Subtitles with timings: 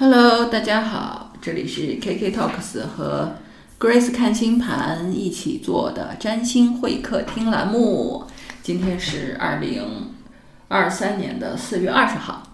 [0.00, 3.32] Hello，大家好，这里是 KK Talks 和
[3.80, 8.24] Grace 看星盘一起做的占星会客厅栏目。
[8.62, 10.14] 今天是二零
[10.68, 12.44] 二三年的四月二十号。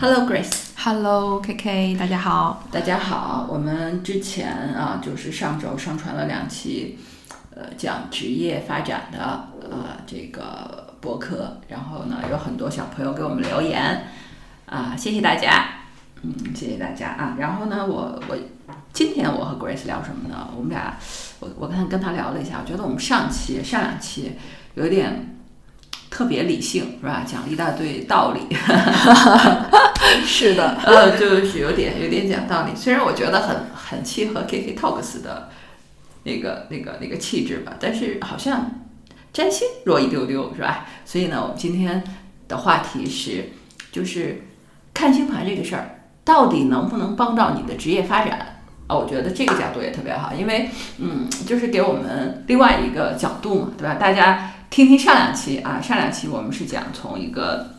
[0.00, 2.64] Hello Grace，Hello KK，大家好。
[2.70, 3.46] 大家好。
[3.50, 6.98] 我们之前啊，就是上周上传了两期，
[7.54, 14.06] 呃，讲职业发展的呃这个博客，然后呢，有很多小朋友给我们留言，
[14.64, 15.75] 啊，谢谢大家。
[16.22, 17.36] 嗯，谢谢大家啊。
[17.38, 18.36] 然后呢，我我
[18.92, 20.48] 今天我和 Grace 聊什么呢？
[20.56, 20.96] 我们俩，
[21.40, 24.32] 我我刚才跟他聊了一下，我觉得我们上期上两期
[24.74, 25.36] 有点
[26.10, 27.24] 特别理性，是吧？
[27.26, 28.40] 讲了一大堆道理，
[30.24, 32.74] 是的，呃，就是有点有点讲道理。
[32.74, 35.50] 虽然我觉得很很契合 KK Talks 的
[36.24, 38.70] 那个那个那个气质吧，但是好像
[39.32, 40.86] 占星弱一丢丢，是吧？
[41.04, 42.02] 所以呢，我们今天
[42.48, 43.50] 的话题是，
[43.92, 44.42] 就是
[44.94, 45.95] 看星盘这个事儿。
[46.26, 48.58] 到底能不能帮到你的职业发展
[48.88, 48.96] 啊？
[48.96, 53.94] 我觉得这个角度也特别好，因为嗯，就是给我们另外一个角度嘛，对吧？
[53.94, 57.74] 大家听听上两期啊，上两期我们是讲从一个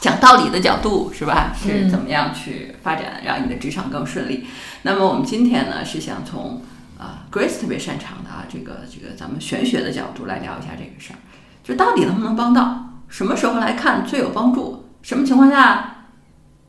[0.00, 1.52] 讲道理的角度，是吧？
[1.60, 4.46] 是怎么样去发展，让你的职场更顺利。
[4.82, 6.62] 那么我们今天呢，是想从
[6.96, 11.18] 啊，Grace 特别擅长的啊，这个这个咱们玄学的角度来聊一下这个事儿，
[11.64, 12.86] 就到底能不能帮到？
[13.08, 14.88] 什么时候来看最有帮助？
[15.02, 15.90] 什么情况下？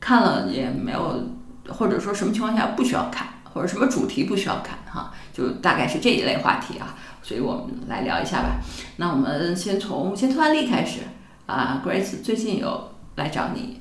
[0.00, 1.22] 看了也没有，
[1.68, 8.60] 或者说什么情况下不需要看，或者什么主题不需要看哈，就大概是这一类话题啊，所以我们来聊一下吧。
[8.96, 11.00] 那我们先从先从案例开始
[11.46, 13.80] 啊，Grace 最近有来找你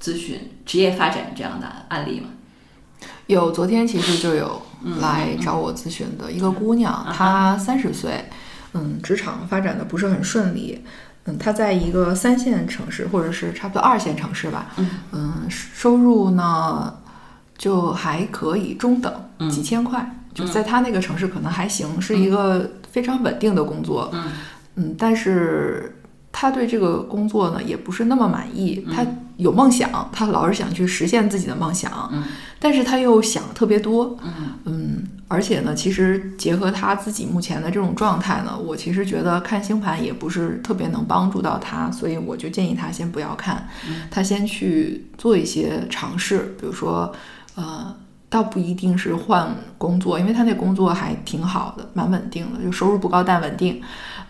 [0.00, 2.28] 咨询职业发展这样的案例吗？
[3.26, 4.60] 有，昨天其实就有
[5.00, 8.24] 来找我咨询的一个姑娘，她三十岁，
[8.72, 10.84] 嗯，职场发展的不是很顺利。
[11.26, 14.68] 嗯，他在一个三线城市，或者是差不多二线城市吧。
[15.12, 16.94] 嗯收入呢
[17.58, 19.12] 就还可以，中等，
[19.50, 24.08] 几千块，就在他那个城市可能还行，是一个非常稳定的工作。
[24.12, 24.24] 嗯
[24.76, 25.94] 嗯，但是
[26.32, 28.86] 他对这个工作呢也不是那么满意。
[28.90, 29.04] 他
[29.36, 32.08] 有梦想，他老是想去实现自己的梦想。
[32.12, 32.24] 嗯，
[32.58, 34.16] 但是他又想特别多。
[34.24, 34.32] 嗯
[34.64, 43.68] 嗯，而且呢，其实结合他自己目前的这种状态呢，我其实觉得看星盘也不是特别能帮助到他，所以我就建议他先不要看，
[44.10, 47.14] 他先去做一些尝试，比如说，
[47.54, 47.94] 呃，
[48.28, 53.80] 倒不一定是换工作，因为他那工作还挺好的，蛮稳定的，就收入不高但稳定，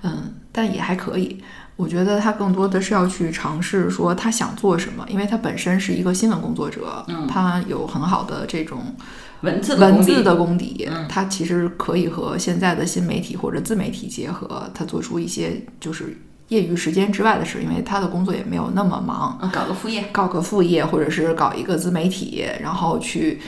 [0.03, 1.43] 嗯，但也还可以。
[1.77, 8.94] 我觉得他更多的是要去尝试说他想做什么，因为他本身是一个新闻工作者，嗯他有很好的这种。
[9.43, 16.17] 文字的功底文字的功底，嗯它其实可以和现在的新媒体或者自媒体结合，它做出一些就是
[16.49, 20.05] 业余时间之外的事，因为他的工作也没有那么忙，嗯，搞个副业。
[20.12, 23.41] 搞个副业或者是搞一个自媒体，然后去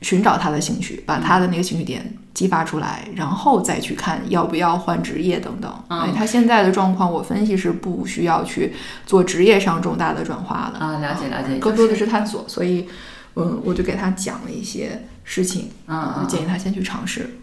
[0.00, 5.72] 寻找他的兴趣，把他的那个兴趣点激发出来，然后再去看要不要换职业等等。
[6.14, 8.72] 他现在的状况，我分析是不需要去
[9.04, 12.88] 做职业上重大的转化的，啊，了解了解，更多的是探索，所以。
[13.36, 17.38] 嗯，我就给他讲了一些事情，嗯嗯建议他先去尝试。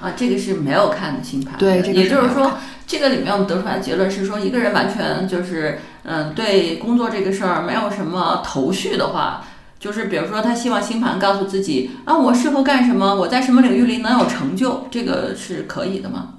[0.00, 9.44] 啊，这个是没有看的星盘的，对这个也就是说这个里面我们得出来的结论是说，一个人完全就是，嗯，对工作这个事儿没有什么头绪的话，
[9.78, 16.34] 就是比如说他希望星盘告诉自己啊，我适合干什么，我在什么领域里能有成就，这个是可以的吗？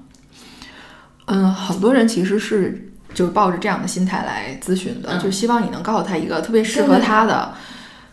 [1.24, 7.54] 嗯，很多人其实是就是抱着这样的心态来咨询的，嗯就希望你能告诉他一个特别适合他的，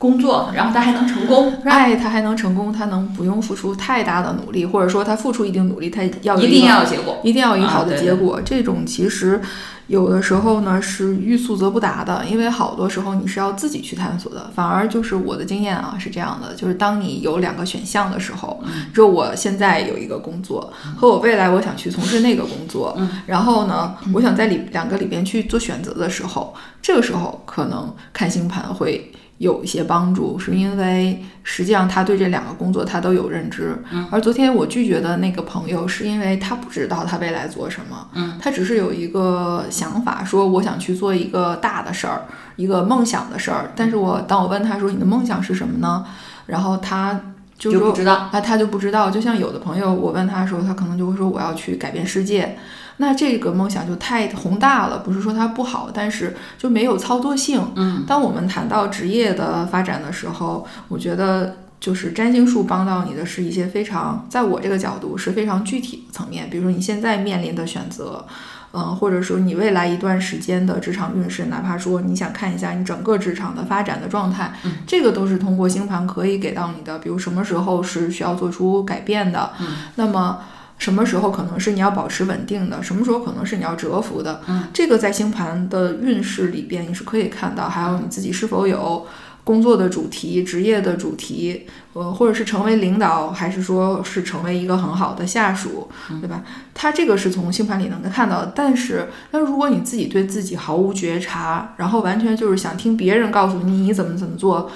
[0.04, 1.54] 工作，然后他还能成功？
[1.64, 7.18] 爱他还能成功，他能不用付出太大的努力，或者说他付出一定努力，他要有一定要有结果。
[7.24, 8.42] 一定要有一个好的结果。
[8.44, 9.40] 这种其实
[9.88, 14.52] 有的时候呢是欲速则不达的，因为好多时候你是要自己去探索的。
[14.54, 18.62] 反而就是我的经验啊是这样的，就是当你有两个选项的时候，
[18.94, 29.10] 就我现在有一个工作和我未来我想去从事那个工作，嗯然后呢，我想在里两个里边去做选择的时候，这个时候可能看星盘会。
[29.44, 42.24] 有一些帮助，是因为实际上他对这两个工作他都有认知，嗯而昨天我拒绝的那个朋友，是因为他不知道他未来做什么，嗯，他只是有一个想法，说我想去做一个大的事儿，
[42.56, 43.72] 一个梦想的事儿。
[43.76, 46.06] 但是我当我问他说你的梦想是什么呢？
[46.48, 47.20] 然后他
[47.58, 49.12] 就说就不知道，啊，他就不知道。
[49.12, 52.58] 就像有的朋友，我问他的时候，他可能就会说我要去改变世界。
[52.98, 57.62] 那这个梦想就太宏大了，不是说它不好，但是就没有操作性。
[57.76, 68.26] 嗯，当我们谈到职业的发展的时候，我觉得就是占星术帮到你的是一些非常，在我这个角度是非常具体的层面，比如说你现在面临的选择，
[68.72, 77.00] 嗯，或者说你未来一段时间的职场运势，哪怕说你想看一下你整个职场的发展的状态，嗯，这个都是通过星盘可以给到你的。
[77.00, 80.40] 比如什么时候是需要做出改变的，嗯，那么
[80.84, 89.06] 什么时候可能是你要保持稳定的，什么时候可能是你要蛰伏的，嗯，这个在星盘的运势里边你是可以看到，还有你自己是否有。
[89.46, 95.90] 工作的主题、职业的主题，呃，或者是成为领导，还是说是成为一个很好的下属，
[96.22, 96.42] 对吧？
[96.74, 98.54] 它这个是从星盘里能够看到的。
[98.56, 104.72] 但是，那如果你自己对自己毫无觉察，然后完全就是想听别人告诉你你怎么怎么做，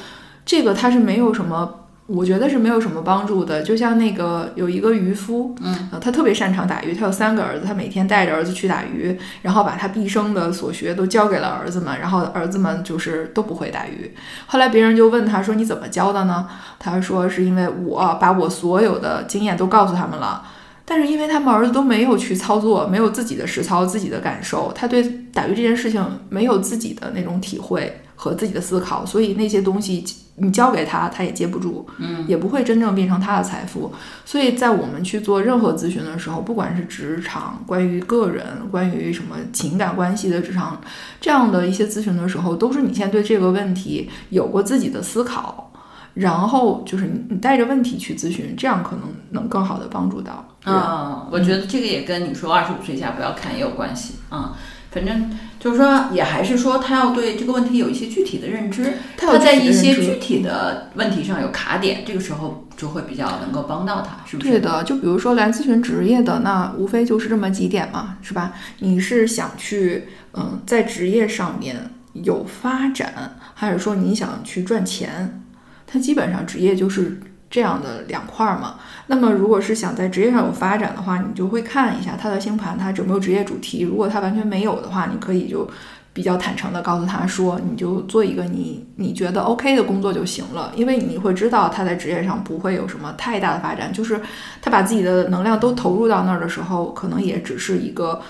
[0.46, 1.87] 这个它是没有什么。
[2.08, 14.16] 我觉得是没有什么帮助的，就像那个有一个渔夫，嗯，他特别擅长打鱼，他有三个儿子，他每天带着儿子去打鱼，然后把他毕生的所学都教给了儿子们，然后儿子们就是都不会打鱼。
[14.46, 16.48] 后来别人就问他说：“你怎么教的呢？”
[16.80, 20.44] 他说：“是因为我把我所有的经验都告诉他们了，
[20.86, 25.04] 但是因为他们儿子都没有去操作，没有自己的实操、自己的感受，他对
[25.34, 30.06] 打鱼这件事情没有自己的那种体会和自己的思考，所以那些东西。”
[30.40, 33.92] 你交给他，他也接不住，嗯，也不会真正变成他的财富。
[34.24, 40.80] 所以在我们去做任何咨询的时候，不管是职场、关于个人、关于什么情感关系的职场
[41.20, 45.72] 这样的一些咨询的时候，都是你先对这个问题有过自己的思考，
[46.14, 50.48] 然后就是你你带着问题去咨询，这样可能能更好的帮助到。
[50.66, 54.56] 嗯，我觉得这个也跟你说二十五岁以下不要看也有关系啊。
[54.90, 64.50] 反正就是说，也还是说他要对这个问题有一些具体的认知，他在一些具体的问题上有卡点，这个时候就会比较能够帮到他，是不是？
[64.50, 68.54] 对的，就比如说来咨询职业的，那无非就是这么几点嘛，是吧？
[68.80, 75.44] 你是想去嗯在职业上面有发展，还是说你想去赚钱？
[75.86, 77.20] 他基本上职业就是
[77.50, 78.76] 这样的两块儿嘛。
[79.08, 83.82] 那么，如果是想在职业上有发展的话，你就会看一下他的星盘，他有没有职业主题。
[83.82, 85.70] 如果他完全没有的话，你可以就
[86.14, 94.20] 比较坦诚的告诉他说，你就做一个你你觉得 OK 的工作就行了，因为你会知道他在职业上不会有什么太大的发展，就是
[94.62, 98.22] 他把自己的能量都投入到那儿的时候，可能也只是一个。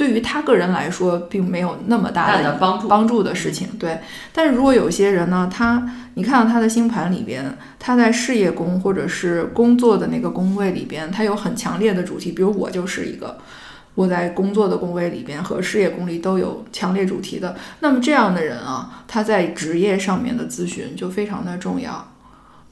[0.00, 3.68] 对于他个人来说，并没有那么大的帮助帮助的事情。
[3.78, 4.00] 对，
[4.32, 7.44] 但是如果有些人呢，他你看到他的星盘里边，
[7.78, 12.32] 他在事业宫或者是工作的那个宫位里边，他有很强烈的主题。
[12.32, 13.36] 比如我就是一个，
[13.94, 17.54] 我在工作的宫位里边和事业宫里都有强烈主题的。
[17.80, 22.10] 那么这样的人啊，他在职业上面的咨询就非常的重要，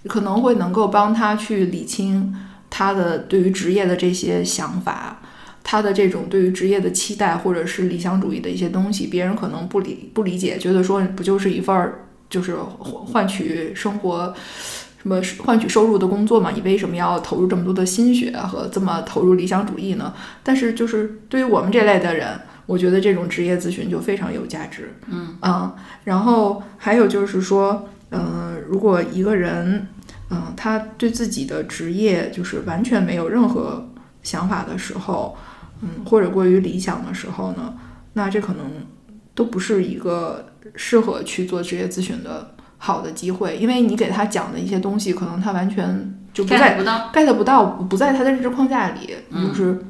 [0.07, 2.35] 可能会能够帮他去理清
[2.71, 5.19] 他的对于职业的这些想法。
[5.63, 14.35] 他的这种对于职业的期待，或者是理想主义的一些东西，别人可能不理不理解，觉得说不就是一份儿就是换换取生活，
[15.03, 16.51] 什么换取收入的工作嘛？
[16.55, 20.15] 你为什么要投入这么多的心血和这么投入理想主义呢？
[20.43, 22.29] 但是就是对于我们这类的人，
[22.65, 24.95] 我觉得这种职业咨询就非常有价值。
[25.07, 25.75] 嗯嗯，
[26.05, 29.87] 然后还有就是说，嗯，如果一个人，
[30.31, 33.87] 嗯，他对自己的职业就是完全没有任何
[34.23, 35.37] 想法的时候。
[35.81, 37.75] 嗯，或者过于理想的时候呢，
[38.15, 38.67] 那这可能
[39.35, 49.81] 都不是一个适合去做职业咨询的好的机会，因为你给他讲的一些东西，可能他完全就不在 get 不到，get 不到，不在他的认知框架里，就是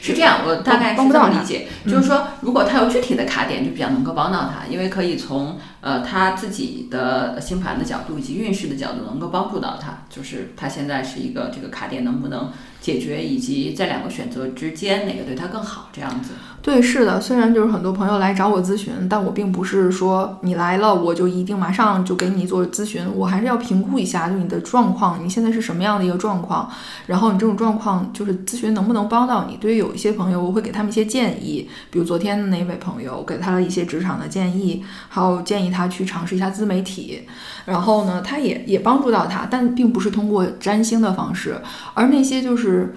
[0.00, 12.50] 是这样，我大概是这么理解，就是说，如果他有具体的卡点，就比较能够帮到他，因为可以从呃他自己的星盘的角度以及运势的角度，能够帮助到他，就是他现在是一个这个卡点能不能。
[12.80, 16.30] 解决以及在两个选择之间哪个对他更好，这样子。
[16.60, 17.20] 对，是的。
[17.20, 26.68] 虽然就是很多朋友来找我咨询，但我并不是说你来了我就一定马上就给你做咨询，我还是要评估一下就你的状况，你现在是什么样的一个状况，
[27.06, 29.56] 然后你这种状况就是咨询能不能帮到你。
[29.56, 37.22] 对于有一些朋友，我会给他们一些建议，比如昨天的那位朋友给他了一些职场的建议，还有建议他去尝试一下自媒体，
[37.64, 41.56] 然后呢，他也也帮助到他，但并不是通过占星的方式，
[41.94, 42.67] 而那些就是。
[42.68, 42.94] 是，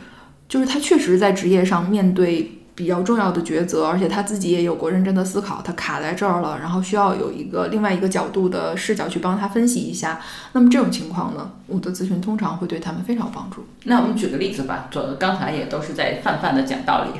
[0.48, 10.20] 就是他确实在职业上面对比较重要的抉择，而且他自己也有过认真的思考，他卡在这儿了，然后需要有一个另外一个角度的视角去帮他分析一下。
[10.54, 13.64] 那么这种情况呢，我的咨询通常会对他们非常有帮助。
[13.84, 17.12] 那我们举个例子吧，昨刚才也都是在泛泛的讲道理。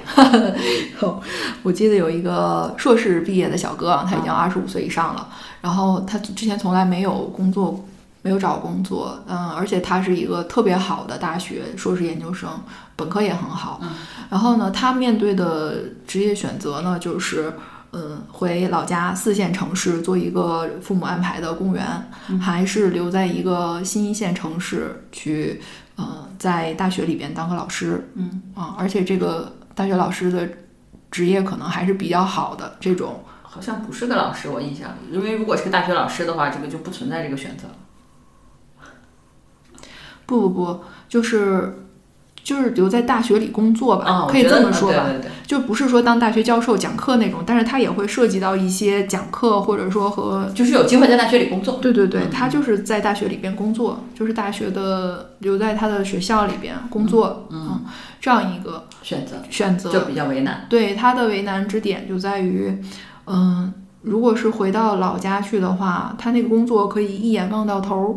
[1.62, 5.28] 我记得有一个硕士毕业的小哥，他已经二十五岁以上了，
[5.62, 7.86] 然后他之前从来没有工作。
[8.22, 12.50] 没有找工作，嗯，而且他是一个特别好的大学硕士研究生，
[12.96, 13.80] 本科也很好。
[13.82, 13.90] 嗯
[14.30, 15.76] 然后呢，他面对的
[16.08, 17.54] 职业选择呢，就是，
[17.92, 22.10] 嗯，回老家四线城市做一个父母安排的公务员，
[22.40, 25.62] 还是留在一个新一线城市去，
[25.98, 28.10] 呃，在大学里边当个老师。
[28.16, 30.48] 嗯啊，而且这个大学老师的
[31.10, 33.22] 职业可能还是比较好的这种。
[33.44, 37.68] 好像不是个老师，我印象里，因为如果是个大学老师的话，这个就不存在这个选择。
[40.40, 41.76] 不不不，就是
[42.44, 51.78] 就是留在大学里工作吧，啊，可以这么说吧，对对对，就不是说当大学教授讲课那种，但是他也会涉及到一些讲课，或者说和就是有机会在大学里工作。
[51.82, 57.82] 对对对，嗯他就是在大学里边工作，就是大学的留在他的学校里边工作，嗯，
[58.20, 59.92] 这样一个选择选择。
[59.92, 60.66] 就比较为难。
[60.70, 62.76] 对他的为难之点就在于，
[63.28, 63.72] 嗯，
[64.02, 68.10] 如果是回到老家去的话，他那个工作可以一眼望到头儿，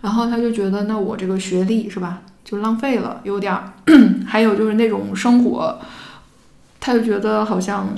[0.00, 3.72] 然后他就觉得那我这个学历是吧，就浪费了，有点儿。
[4.26, 5.78] 还有就是那种生活，
[6.78, 7.88] 他就觉得好像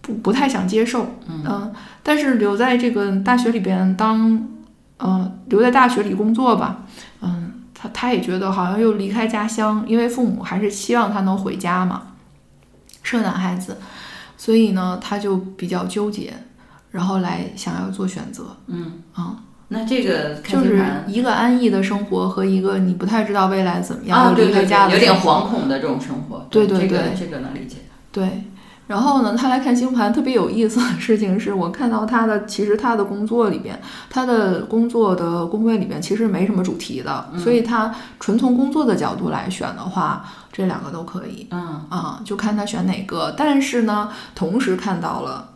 [0.00, 1.72] 不不太想接受，嗯。
[2.02, 4.48] 但是留在这个大学里边当，
[4.98, 6.84] 嗯、留在大学里工作吧，
[7.20, 12.02] 嗯，他他也觉得好像又离开家乡，因为父母还是希望他能回家嘛，
[13.02, 13.76] 是个男孩子，
[14.36, 16.32] 所以呢，他就比较纠结，
[16.90, 19.00] 然后来想要做选择，嗯。
[19.14, 19.36] 啊、
[19.72, 26.44] 那这个就是一个安逸的生活和一个你不太知道未来怎么样，啊，又对对离开家对，有点惶恐的这种生活。
[26.50, 27.76] 对对对这个能理解。
[28.10, 28.42] 对，
[28.88, 43.32] 然后呢，他来看星盘特别有意思的事情是我看到他的，其实他的工作里边，他的工作的工位里边其实没什么主题的，嗯所以他纯从工作的角度来选的话，这两个都可以嗯啊，就看他选哪个。
[43.36, 45.49] 但是呢，同时看到了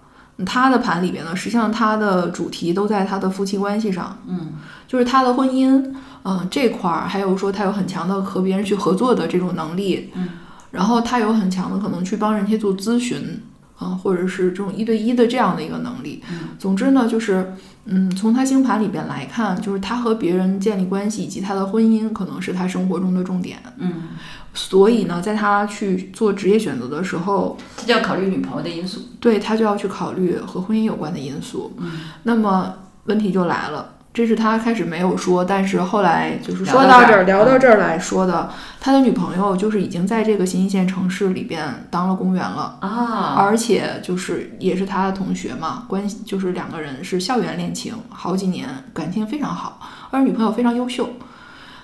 [0.44, 4.52] 他的盘里边呢，实际上他的主题都在他的夫妻关系上，嗯。
[4.86, 5.92] 就是他的婚姻，
[6.24, 10.28] 嗯、这块儿，还有说他有很强的和别人去合作的这种能力，嗯，
[10.70, 13.42] 然后他有很强的可能去帮人家做咨询，
[13.84, 16.22] 啊、或者是这种一对一的这样的一个能力。
[16.30, 17.52] 嗯总之呢，就是，
[17.84, 23.58] 嗯，从他星盘里边来看，就是他和别人建立关系以及他的婚姻，可能是他生活中的重点。
[23.76, 24.08] 嗯，
[24.54, 29.00] 所以呢，在他去做职业选择的时候，他就要考虑女朋友的因素。
[29.20, 31.72] 对他就要去考虑和婚姻有关的因素。
[31.78, 32.74] 嗯，那么
[33.04, 38.49] 问题就来了，这是他开始没有说，但是后来就是说到这儿，聊到这儿来说的。
[38.80, 42.78] 他的女朋友就是已经在这个新一线城市里边当了公务员了。
[42.80, 49.80] 啊，而且就是也是他的同学嘛，关系就是两个人是校园恋情，好几年感情非常好，
[50.12, 51.11] 而女朋友非常优秀，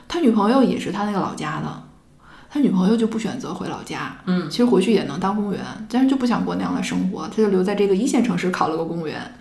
[0.07, 1.83] 他女朋友也是他那个老家的，
[2.49, 5.61] 他女朋友就不选择回老家，嗯其实回去也能当公务员，
[5.91, 9.35] 但是就不想过那样的生活，他就留在这个一线城市考了个公务员，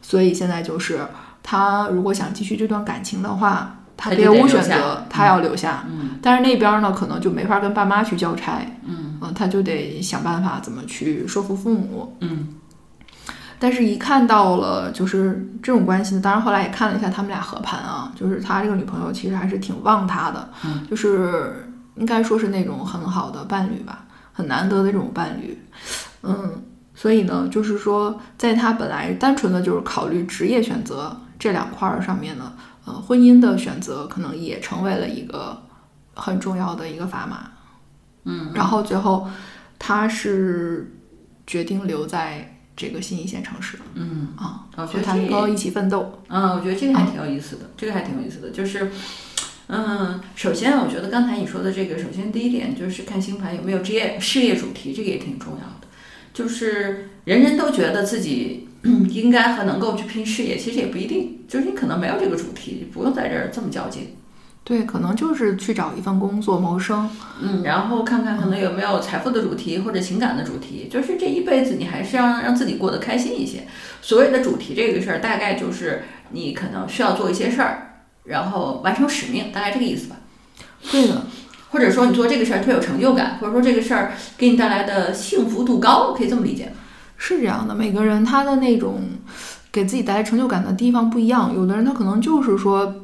[0.00, 1.06] 所以现在就是
[1.44, 6.18] 他如果想继续这段感情的话，他别无选择，他要留下，嗯。
[6.22, 9.18] 但是那边呢可能就没法跟爸妈去交差，嗯。
[9.20, 12.16] 嗯，他就得想办法怎么去说服父母。
[12.20, 12.48] 嗯。
[13.58, 20.84] 但是，一看到了就是这种关系呢，当然后来也看了一下他们俩合盘啊，就是他这个女朋友其实还是挺旺他的，嗯。
[20.90, 25.56] 就是应该说是那种很好的伴侣吧，很难得的这种伴侣，
[26.22, 26.50] 嗯，
[26.94, 35.62] 所以呢，就是说，在他本来单纯的就是考虑职业选择这两块儿上面呢，呃，婚姻的选择可能也成为了一个
[36.14, 37.50] 很重要的一个砝码，
[38.24, 39.28] 嗯，然后最后
[39.78, 40.96] 他是
[41.46, 45.16] 决定留在这个新一线城市嗯，啊，我觉和他
[45.48, 46.22] 一起奋斗。
[46.28, 48.90] 嗯，我觉得这个还挺有意思的，这个还挺有意思的，就是。
[49.66, 55.88] 嗯，首先我觉得刚才你说的这个，首先第一点就是看星盘有没有职业事业主题，这个也挺重要的。
[56.34, 58.73] 就是人人都觉得自己嗯
[59.10, 64.14] 应该和能够去拼事业，其实也不一定，就是你可能没有这个主题，不用在这儿这么较劲。
[64.62, 67.10] 对，可能就是去找一份工作谋生。
[67.40, 73.66] 嗯，然后看看可能有没有财富的主题或者情感的主题，就是这一辈子你还是要让自己过得开心一些。
[74.00, 80.16] 所谓的主题这个事儿，大概就是你可能需要做一些事儿，然后完成使命，大概这个意思吧。
[80.90, 81.26] 对的，
[81.70, 86.72] 或者说你做这个事儿特有成就感，或者说这个事儿给你带来的幸福度高，可以这么理解。
[87.16, 87.74] 是这样的。
[87.74, 89.00] 每个人他的那种
[89.72, 92.94] 给自己带来成就感的地方不一样，有的人他可能就是说。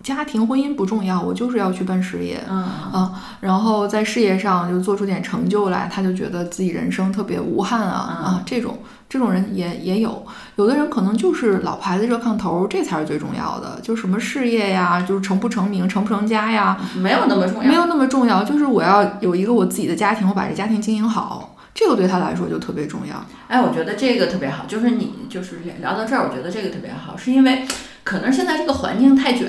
[0.00, 8.42] 家庭婚姻不重要，我就是要去奔事业，嗯啊然后在事业上就做出点成就来，他就觉得自己人生特别无憾啊、嗯啊！
[8.46, 10.24] 这种这种人也也有，
[10.54, 17.68] 有的人可能就是老婆孩子热炕头，这才是最重要的，就什么事业呀，就是成不成名、成不成家呀，没有那么重要。
[17.68, 23.24] 没有那么重要，就是我要有一个我自己的家庭，我把这家庭经营好，这个对他来说就特别重要。
[23.46, 27.62] 哎，我觉得这个特别好，就是你就是聊到这儿，我觉得这个特别好，是因为
[28.02, 29.48] 可能现在这个环境太卷，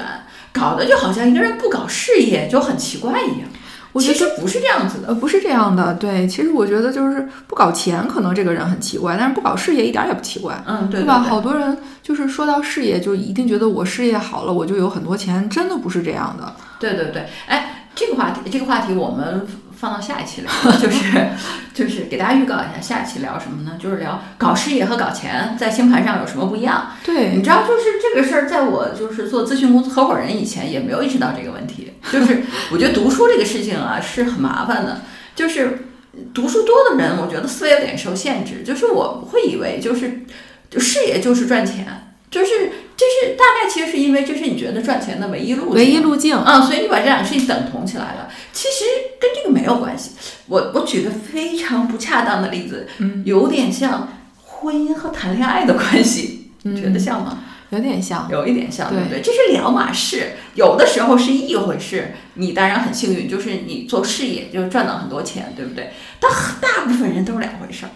[0.53, 3.49] 搞得就好像一个人不搞事业就很奇怪一样。
[3.93, 5.07] 我其实不是这样子的。
[5.07, 10.63] 呃不是这样的，对，其实我觉得就是不搞钱，可能这个人很奇怪，但是不搞事业一点儿也不奇怪。
[10.67, 11.17] 嗯，对对吧？
[11.17, 16.53] 好多人就是说到事业，就一定觉得我事业好了，我就有很多钱，真的不是这样的。
[16.79, 19.47] 对对对，哎，这个话题，这个话题我们
[19.79, 21.27] 放到下一期聊，就是
[21.73, 23.77] 就是给大家预告一下，下一期聊什么呢？
[23.81, 26.91] 就是聊搞事业和搞钱在星盘上有什么不一样。
[27.03, 31.93] 对，你知道，就是这个事儿，在我就是做咨询公司合伙人以前，也没有意识到这个问题。
[32.11, 35.01] 就是我觉得读书这个事情啊，是很麻烦的。
[35.33, 35.85] 就是
[36.33, 38.63] 读书多的人，我觉得思维有点受限制。
[38.65, 40.25] 就是我会以为，就是
[40.69, 48.29] 就事业就是赚钱，就是这是大概其实是因为这是你觉得赚钱的唯一路径，唯一路径啊，所以你把这两个事情等同起来了。
[48.51, 48.83] 其实
[49.17, 50.11] 跟这个没有关系。
[50.47, 54.09] 我我举个非常不恰当的例子，嗯，有点像
[54.43, 57.39] 婚姻和谈恋爱的关系，觉得像吗？
[57.69, 59.21] 有点像，有一点像，对不对？
[59.21, 62.15] 这是两码事，有的时候是一回事。
[62.33, 65.91] 你当然很幸运，就是你做事业就赚到很多钱，对不对？
[66.19, 66.29] 但
[66.59, 67.91] 大部分人都是两回事儿。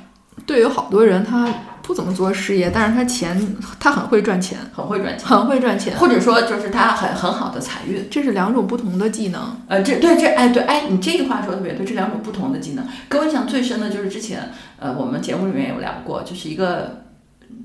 [0.45, 1.48] 对，有好多人他
[1.84, 8.08] 不怎么做事业，但是他钱他很会赚钱，很会赚钱，很会赚钱，或者说就是他很很好的财运。
[8.10, 9.56] 这是两种不同的技能。
[9.68, 12.84] 呃，这对这哎对哎，你这句话说的特别对，这两种不同的技能。
[13.10, 14.50] 给我印象最深的就是之前
[14.80, 17.04] 呃我们节目里面有聊过，就是一个。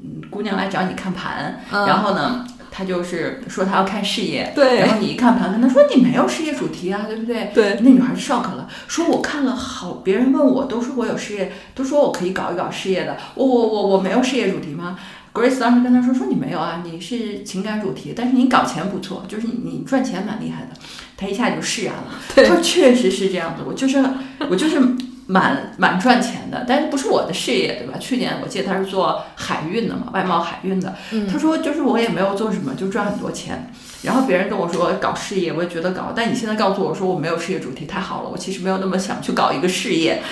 [0.01, 7.51] 嗯，姑娘来找你看盘，然后呢，她就是说他要看事业，对，然后你一看盘，跟他说你没有事业主题啊，对不对？
[7.53, 14.99] 对，那女孩就 shock 了，说我看了好，别人问我都说我有事业，都说我可以搞一搞事业的，我我我我没有事业主题吗
[15.35, 20.69] ？Grace 当时跟他说说你没有啊，你是情感主题，但是你搞钱不错，就是你赚钱蛮厉害的。
[21.17, 22.05] 他一下就释然了，
[22.37, 24.05] 他说确实是这样的，我就是
[24.49, 24.81] 我就是。
[25.31, 27.99] 蛮蛮赚钱的，但是不是我的事业，对吧？
[27.99, 30.95] 去年我记得他是做海运的嘛，外贸海运的。
[31.31, 33.71] 他说就是我也没有做什么，就赚很多钱。
[34.03, 36.13] 然后别人跟我说搞事业，我也觉得搞。
[36.17, 38.31] 但你现在告诉我说我没有事业主题，太好了。
[38.31, 40.23] 我其实没有那么想去搞一个事业，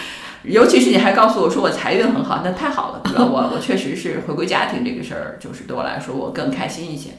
[0.44, 3.24] 尤其是你还告诉我说我财运很好，那太好了，对吧？
[3.24, 7.10] 我我确实是回归家庭这个事儿，就是对我来说我更开心一些。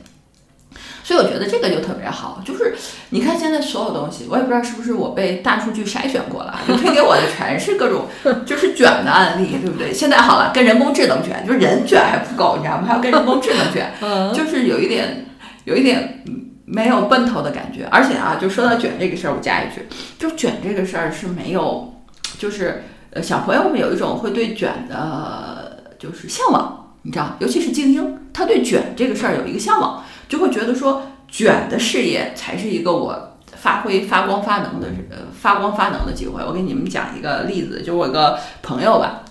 [1.08, 2.76] 所以我觉得这个就特别好，就是
[3.12, 8.08] 你看现在所有东西，我也不知道是不是我被大数据筛选过了，就推给我的全是各种
[8.46, 9.94] 就是卷的案例，对不对？
[9.94, 12.84] 现在好了，跟人工智能卷，就是人卷还不够，你知道吗？
[12.86, 13.90] 还要跟人工智能卷，
[14.36, 15.28] 就是有一点
[15.64, 16.26] 有一点
[16.66, 17.88] 没有奔头的感觉。
[17.90, 19.88] 而且啊，就说到卷这个事儿，我加一句，
[20.20, 22.02] 就卷这个事儿是没有，
[22.38, 30.04] 就是呃小朋友们有一种会对卷的，就是向往，你知道，尤其是精英，他对卷这个事儿有一个向往。
[30.28, 36.44] 就会觉得说卷的事业才是一个我发挥发光发能的呃发光发能的机会。
[36.44, 39.24] 我给你们讲一个例子，就我一个朋友吧，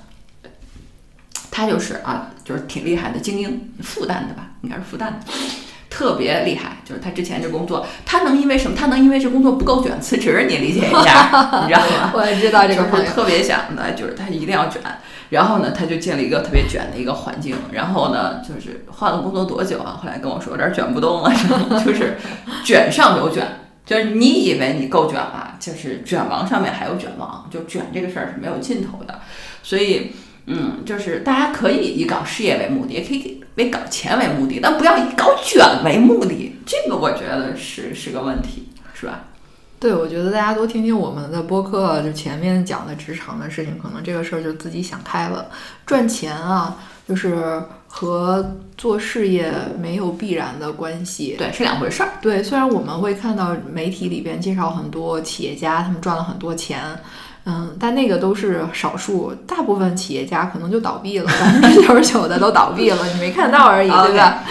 [1.50, 5.16] 他就是啊，就是挺厉害的精英，复旦的吧，应该是复旦的，
[5.88, 6.78] 特别厉害。
[6.84, 8.76] 就是他之前这工作，他能因为什么？
[8.76, 10.46] 他能因为这工作不够卷辞职？
[10.48, 12.12] 你理解一下，你知道吗？
[12.16, 14.80] 我知道这个朋友特别想的，就是他一定要卷。
[15.30, 17.56] 然后呢，他就进了一个特别卷的一个环境。
[17.72, 19.98] 然后呢，就是换了工作多久啊？
[20.02, 21.32] 后来跟我说有点卷不动了，
[21.84, 22.16] 就是
[22.64, 23.46] 卷上有卷，
[23.84, 29.20] 就是你以为你够卷了，就是卷王上面还有卷王，就卷这个事儿是没有尽头的。
[29.62, 30.12] 所以，
[30.46, 36.56] 嗯，就是大家可以以搞事业为目的，也可以为搞钱为目的，但不要以搞卷为目的。
[36.64, 39.24] 这个我觉得是是个问题，是吧？
[39.78, 45.46] 对，我觉得大家多听听我们的播客，就前面讲的职场的事情，可能这个事儿就自己想开了。
[45.84, 52.12] 赚钱啊，就是和做事业没有必然的关系，对，是两回事儿。
[52.22, 56.80] 对，虽然我们会看到媒体里边介绍很多企业家，他们赚了很多钱。
[57.48, 64.42] 嗯，但那个都是少数，大部分企业家可能就倒闭了，百分之九十九的都倒闭了，你没看到而已， 对吧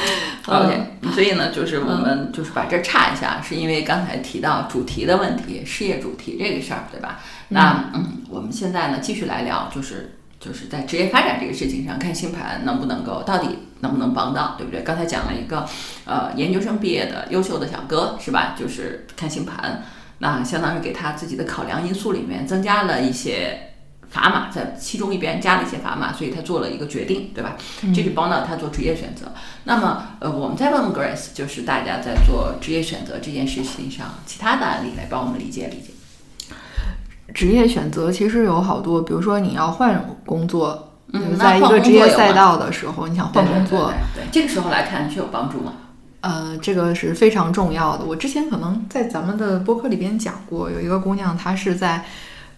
[0.48, 7.20] ？OK，所以呢，就是我们就是把这岔一下，是因为刚才提到主题的问题，事业主题这个事儿，对吧？
[7.50, 14.82] 那嗯，我们现在呢继续来聊，就是就是在职业发展这个事情上，看星盘能不能够，到底能不能帮到，对不对？
[14.82, 15.66] 刚才讲了一个
[16.06, 18.56] 呃研究生毕业的优秀的小哥，是吧？
[18.58, 19.84] 就是看星盘。
[20.20, 23.75] 那相当于给他自己的考量因素里面增加了一些
[24.14, 27.56] 砝码，在其中一边加了一些砝码，所以他做了一个决定，对吧？
[27.94, 29.32] 这是帮到他做职业选择。
[29.66, 35.92] 那么，呃，我们再问问 Grace，就是大家在做职业选择这件事情上，其他的案例来帮我们理解理解。
[37.34, 45.74] 职业选择其实有好多，比如说你要换工作，嗯在一个职业赛道的时候，你想换工作，对这个时候来看是有帮助吗？
[46.22, 48.06] 呃，这个是非常重要的。
[48.06, 52.06] 我之前可能在咱们的播客里边讲过，有一个姑娘，她是在，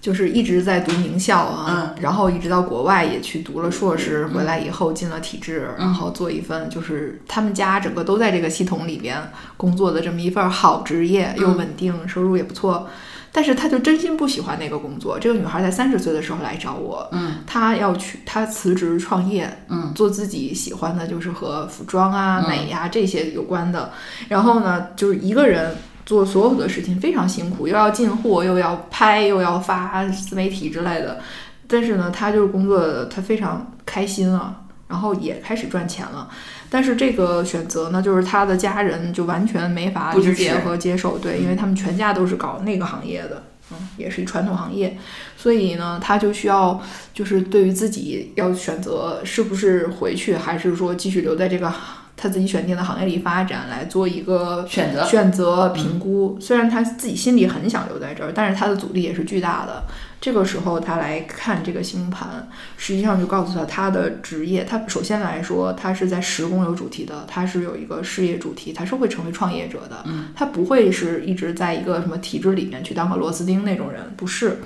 [0.07, 9.17] 就是一直在读名校啊，然后一直到国外也去读了硕士，回来以后进了体制，然后做一份就是他们家整个都在这个系统里边
[9.57, 12.87] 工作的这么一份好职业，又稳定，收入也不错。
[13.33, 15.19] 但是他就真心不喜欢那个工作。
[15.19, 23.91] 这个女孩在三十岁的时候来找我，嗯，她要去，她辞职创业，嗯，做自己喜欢的，就是和服装啊、美呀这些有关的。
[24.29, 25.75] 然后呢，就是一个人
[26.07, 31.19] 做所有的事情非常辛苦，又要进货，又要拍，又要发自媒体之类的。
[31.67, 36.29] 但是呢，他就是工作，他非常开心啊，然后也开始赚钱了。
[36.69, 44.97] 但是这个选择呢，就是他的家人就完全没法理解和接受，对，因为他们全家都是搞那个行业的，嗯，也是传统行业，
[45.35, 46.81] 所以呢，他就需要
[47.13, 51.69] 就是对于自己要选择是不是回去，还是说继续留在这个。
[52.17, 56.35] 他自己选定的行业里发展，来做一个选择选择评估。
[56.41, 59.83] 虽然他自己心里很想留在这儿，但是他的阻力也是巨大的。
[60.19, 64.63] 这个时候他来看这个星盘，实际上就告诉他他的职业。
[64.63, 70.03] 他首先来说，他是在十宫有主题的，他是有一个事业主题，他是会成为创业者的。
[70.05, 74.59] 嗯，他不会是一直在一个什么体制里面去当个螺丝钉那种人，不是。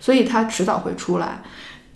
[0.00, 1.40] 所以他迟早会出来。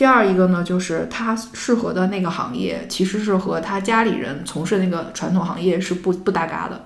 [0.00, 6.80] 第二一个呢，就是他适合的那个行业，其实是和他家里人从事那个传统行业是不不搭嘎的，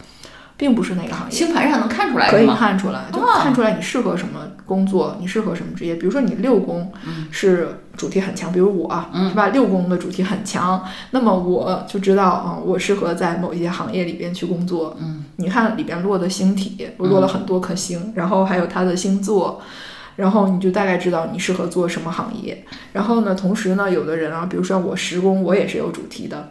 [0.56, 1.32] 并不是那个行业。
[1.32, 5.94] 星盘上能看出来可以看出来，就看出来你适合什么工作，你适合什么职业。
[5.94, 6.92] 比如说你六宫
[7.30, 8.92] 是主题很强，比如我
[9.28, 14.96] 是吧，六宫的主题很强，那么我就知道啊，我适合在某一些行业里边去工作。
[15.00, 19.62] 嗯，你看里边落的星体，落了很多颗星，然后还有他的星座。
[20.16, 22.64] 然后你就大概知道你适合做什么行业。
[22.92, 26.50] 然后呢，同时呢，有的人啊，比如说我时工，我也是有主题的。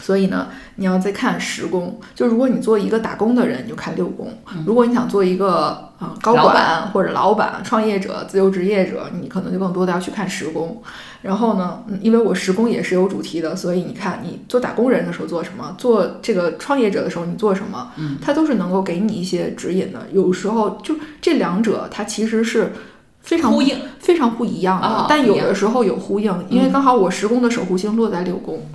[0.00, 2.00] 所以呢，你要再看十宫。
[2.14, 4.28] 就如果你做一个打工的人，你就看六宫；
[4.66, 10.82] 如果你想做一个啊高管或者老板、创业者、自由职业者，你可能就更多的要去看十宫。
[11.22, 20.06] 然后呢，因为我十宫也是有主题的，所以你看你做打工人的时候做什么，做这个创业者的时候你做什么，嗯，它都是能够给你一些指引的。
[20.12, 22.72] 有时候就这两者，它其实是
[23.20, 25.06] 非常呼应、非常不一样的。
[25.10, 28.66] 但有的时候有呼应，因为刚好我十宫的守护星落在六宫。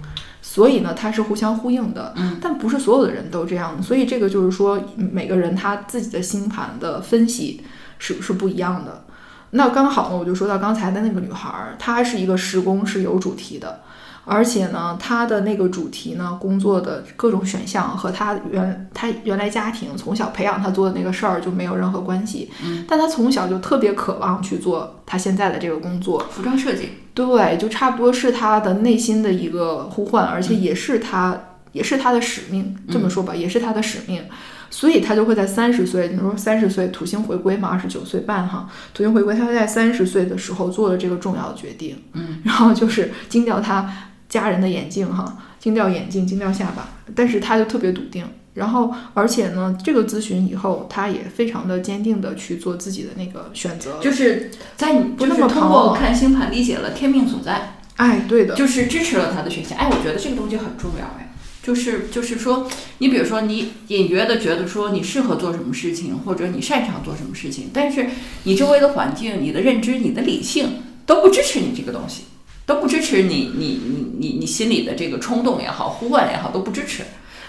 [0.48, 7.64] 所以呢，它是互相呼应的，嗯，但不是所有的人都这样，所以这个就是说，每个人他自己的星盘的分析
[7.98, 9.04] 是是不一样的。
[9.50, 13.82] 那刚好呢，我就说到刚才的那个女孩，她是一个时宫是有主题的。
[14.26, 22.52] 而且呢，他的那个主题呢，工作的各种选项和他原他原来家庭从小培养他做的那个事儿就没有任何关系。
[22.64, 26.90] 嗯，但他从小就特别渴望去做他现在的这个工作，服装设计。
[27.14, 31.40] 对，就差不多是他的内心的一个呼唤，而且也是他
[31.72, 32.76] 也是他的使命。
[32.92, 34.24] 这么说吧，也是他的使命。
[34.72, 41.96] 所以他就会在三十岁，你说三十岁土星回归嘛，二十九岁半哈，土星回归，他会在三十岁的时候做了这个重要的决定。
[42.14, 43.88] 嗯，然后就是惊掉他。
[44.36, 48.26] 家人的眼镜哈，惊掉眼镜，惊掉下巴，但是他就特别笃定。
[48.56, 57.78] 然后，而且呢，这个咨询以后，他也非常的坚定的去做自己的那个选择，就是在你就是通过看星盘理解了天命所在。
[57.96, 59.78] 哎，对的，就是支持了他的选项。
[59.78, 68.08] 哎，我觉得这个东西很重要哎，就是就是说，你比如说你隐约的觉得说你适合做什么事情，或者你擅长做什么事情，但是
[68.44, 72.24] 你周围的环境、你的认知、你的理性都不支持你这个东西。
[72.66, 77.04] 都不支持你，你你你你心里的这个冲动也好，呼唤也好，都不支持。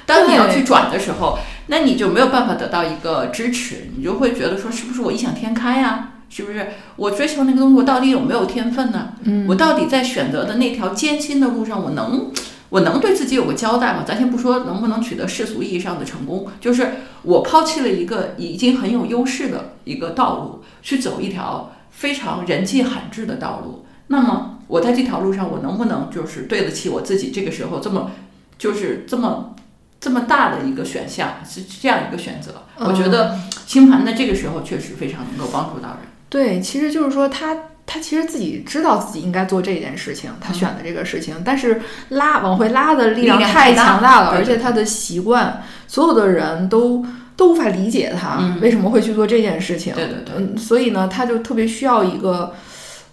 [0.04, 6.12] 当你要去转的时候，那你就没有办法得到一个支持，你就会觉得说，是不是我异想天开呀？
[6.28, 9.14] 是不是我追求那个东西，我到底有没有天分呢？
[9.22, 12.30] 嗯，我到底在选择的那条艰辛的路上，我能
[12.68, 14.04] 我能对自己有个交代吗？
[14.06, 24.52] 咱先不说能不能取得世俗意义上的成功，就是我抛弃了一个已经很有优势的一个道路，去走一条非常人迹罕至的道路，那么。
[24.68, 27.30] 我在这条路上，我能不能就是对得起我自己？
[27.30, 28.10] 这个时候这么，
[28.58, 29.54] 就是这么
[30.00, 32.62] 这么大的一个选项，是这样一个选择。
[32.78, 35.98] 我觉得星盘在这个时候确实非常能够帮助到人。
[36.28, 49.94] 对，其实就是说他他其实自己知道自己应该做这件事情，他选的这个事情，但是拉往回拉的力量太强大了，而且他的习惯，所有的人都都无法理解他为什么会去做这件事情。
[49.94, 52.52] 对对对，嗯，所以呢，他就特别需要一个。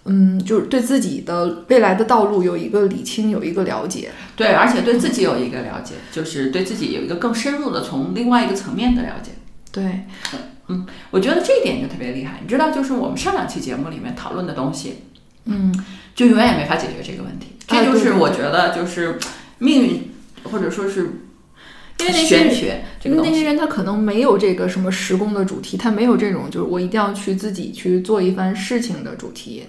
[0.06, 4.10] 嗯，就是对自己的未来的道路有一个理清，有一个了解。
[4.36, 9.32] 对，而且对自己有一个了解，就是对自己有一个更深入的从另外一个层面的了解。
[9.72, 10.02] 对，
[10.68, 12.40] 嗯，我觉得这一点就特别厉害。
[12.42, 14.98] 你知道，就是我们上两期节目里面讨论的东西，
[15.46, 15.74] 嗯，
[16.14, 17.48] 就永远也没法解决这个问题。
[17.66, 19.18] 这就是我觉得，就是
[19.58, 20.10] 命运，
[20.44, 21.20] 或者说是。
[22.00, 29.62] 因为那些学，因为那些人他可能没有这个什么时工的主题，他没有这种就是我一定要去自己去做一番事情的主题。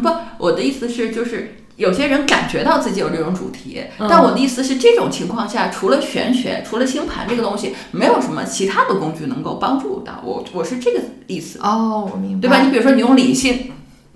[0.00, 10.44] 不，我的意思是，就是有些人感觉到自己有这种主题，但我的意思是，这种情况下，除了玄学，除了星盘这个东西，没有什么其他的工具能够帮助到我。
[10.52, 11.58] 我是这个意思。
[11.62, 12.62] 哦，我明白，对吧？
[12.62, 13.72] 你比如说，你用理性，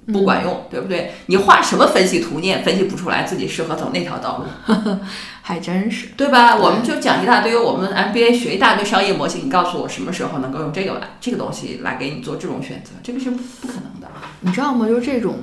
[0.07, 1.13] 不管用，对不对？
[1.27, 4.97] 你画什么分析图，你也分析不出来自己适合走那条道路，
[5.43, 6.57] 还真是，对吧？
[6.57, 14.09] 我们就讲一大堆，我们 MBA 学一大堆商业模型，你告诉我什么时候能够用这个来这个东西来给你做这种选择，这个是不不可能的。
[14.41, 14.89] 你知道吗？
[14.89, 15.37] 就是这种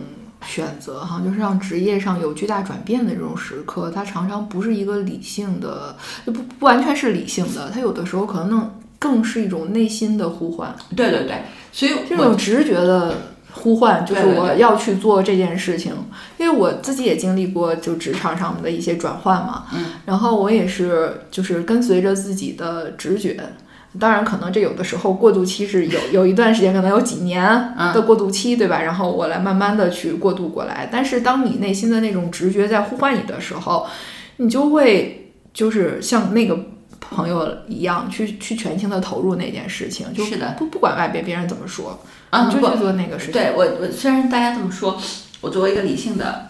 [0.46, 5.96] 选择哈，就是让职业上有巨大转变的这种时刻，它常常不是一个理性的，
[6.26, 10.76] 不不完全是理性的，它有的时候可能更是一种内心的呼唤。
[10.96, 13.16] 对对对，所以这种直觉的。
[13.60, 15.92] 呼唤就是我要去做这件事情，
[16.38, 23.36] 因为我自己也经历过就职场上的一些转换嘛，嗯，然后我也是就是跟随着自己的直觉，
[24.00, 27.44] 当然可能这有的时候过渡期是有 有一段时间，可能有几年
[27.94, 28.82] 的过渡期，对吧？
[28.82, 33.86] 然后我来慢慢的去过渡过来，但是当你内心的那种直觉在呼唤你的时候，
[34.38, 36.58] 你就会就是像那个。
[37.10, 41.98] 朋友一样去去全情的投入那件事情，就是的，不不管外边别人怎么说，
[42.32, 43.34] 啊，就去做那个事情。
[43.34, 45.00] 对我我虽然大家这么说，
[45.40, 46.50] 我作为一个理性的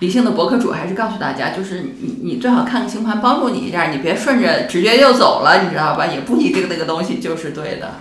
[0.00, 6.06] 理性的博客主，还是告诉大家，就是你你最好看个星盘帮助你一下，你别顺着直觉就走了，你知道吧？
[6.06, 7.94] 也不一定那个东西就是对的，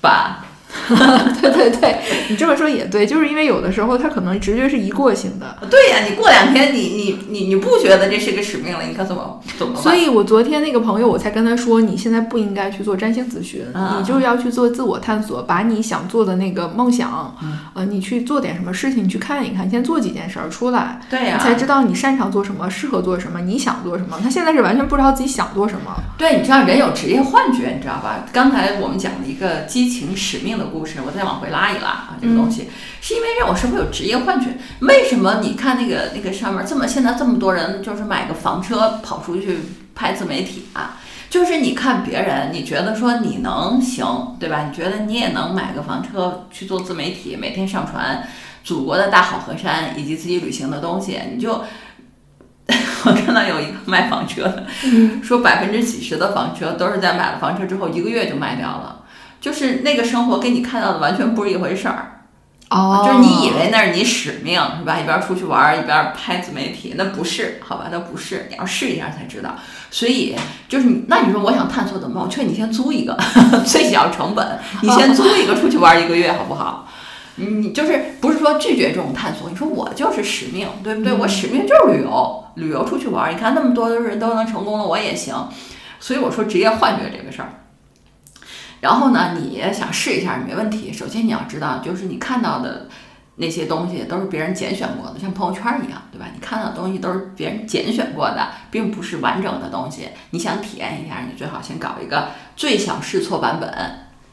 [0.00, 0.41] 吧。
[1.40, 5.56] 对对对，你这么说也对，就是因为有的时候他可能直觉是一过性的。
[5.70, 8.84] 对呀，你过两天你你你你不觉得这是个使命了？
[8.88, 13.64] 你可怎么怎么所以我昨天那个朋友，我才跟他说，你现在不应该去做占星咨询，
[13.98, 17.34] 你就是要去做自我探索，把你想做的那个梦想，
[17.74, 24.18] 呃，你去做点什么事情，你去看一看，先做几件事儿出来，对呀，才知道你擅长做什么，适合做什么，你想做什么。
[24.22, 25.94] 他现在是完全不知道自己想做什么。
[26.18, 28.24] 对，你知道人有职业幻觉，你知道吧？
[28.32, 32.68] 刚才我们讲的一个激情使命的故事，我再往回拉一拉啊，这个东西
[33.00, 34.48] 是因为让我是会有职业幻觉。
[34.80, 39.58] 为什么你看那个那个上面这么现在这么多人就是买个房车跑出去
[39.94, 40.98] 拍自媒体啊？
[41.28, 44.66] 就是你看别人，你觉得说你能行，对吧？
[44.68, 48.28] 你觉得你也能买个房车去做自媒体，每天上传
[48.62, 51.52] 祖国的大好河山以及自己旅行的东西，你就
[53.04, 54.66] 我 看到有一个卖房车的，
[55.22, 59.01] 说百分之几十的房车都是在买了房车之后一个月就卖掉了。
[59.42, 62.22] 就是那个生活跟你看到的完全不是一回事儿，
[62.70, 64.96] 哦，就是你以为那是你使命是吧？
[64.98, 69.56] 一边出去玩一边拍自媒体，那不是，好吧，那不是，你要试一下才知道。
[69.90, 70.36] 所以
[70.68, 72.24] 就是你，那你说我想探索怎么办？
[72.24, 73.18] 我劝你先租一个，
[73.66, 76.88] 最小成本，你先租一个出去玩一个月好不好？
[77.34, 79.50] 你就是不是说拒绝这种探索？
[79.50, 81.12] 你说我就是使命，对不对？
[81.12, 83.34] 我使命就是旅游，旅游出去玩。
[83.34, 85.34] 你看那么多的人都能成功了，我也行。
[85.98, 87.48] 所以我说职业幻觉这个事儿。
[88.82, 90.92] 然后呢，你想试一下没问题。
[90.92, 92.88] 首先你要知道，就是你看到的
[93.36, 96.26] 那些东西都是别人拣选过的，像朋友圈一样，对吧？
[96.34, 100.08] 你看到的东西都是别人拣选过的，并不是完整的东西。
[100.30, 103.72] 你想体验一下，你最好先搞一个最小试错版本，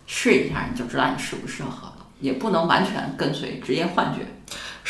[0.08, 1.94] 试一下你就知道你适不适合了。
[2.20, 4.26] 也不能完全跟随职业幻觉。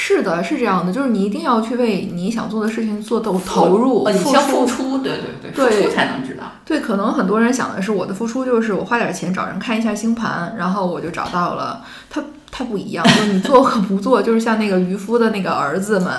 [0.02, 6.46] 是的，是这样的，就是你一定要去为你想做的事情做投投入，你先付出，对对对，付出才能知道。
[6.64, 11.84] 对，可能很多人想的是，我的付出就是我花点钱找人看一下星盘，然后我就找到了。
[12.10, 16.10] 他他不一样，就是你做和不做，就是像那个渔夫的那个儿子们。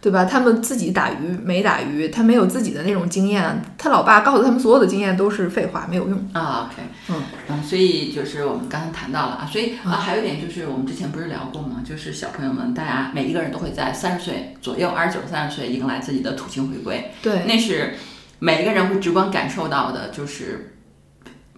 [0.00, 0.24] 对吧？
[0.24, 3.62] 他们自己打鱼没打鱼，他没有自己的那种经验。
[3.76, 6.70] 他老爸告诉他们所有的经验都是废话，没有用啊。
[6.70, 11.82] OK，嗯嗯，所以就是我们刚才谈到了啊，所以啊，还有一点就是我们之前不是聊过吗？
[11.84, 17.10] 就是小朋友们，大家每一个人都会在三十岁左右，二十九、三十岁迎来自己的土星回归。
[17.22, 17.94] 对，那是
[18.38, 20.76] 每一个人会直观感受到的，就是。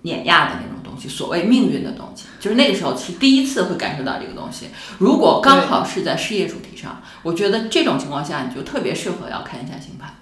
[0.03, 4.67] 碾压的那种东西，所谓命运的东西，就是那个时候是第一次会感受到这个东西。
[4.99, 10.15] 如果刚好是在事业主题上，我觉得这种情况下你就特别适合要看一下星盘。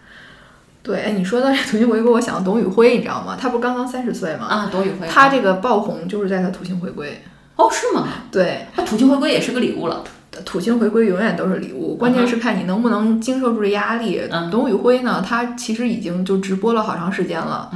[0.83, 3.37] 对，哎，你说到这土星回归，我想到董宇辉，你知道吗？
[3.38, 4.47] 他不是刚刚三十岁吗？
[4.47, 7.23] 啊，董宇辉，他这个爆红就是在他土星回归。
[7.57, 8.09] 哦，是吗？
[8.31, 10.03] 对，他土星回归也是个礼物了。
[10.47, 14.23] 土星回归永远都是礼物，关键是看你能不能经受住这压力。
[14.51, 17.71] 董宇辉呢，他其实已经就直播了好长时间了。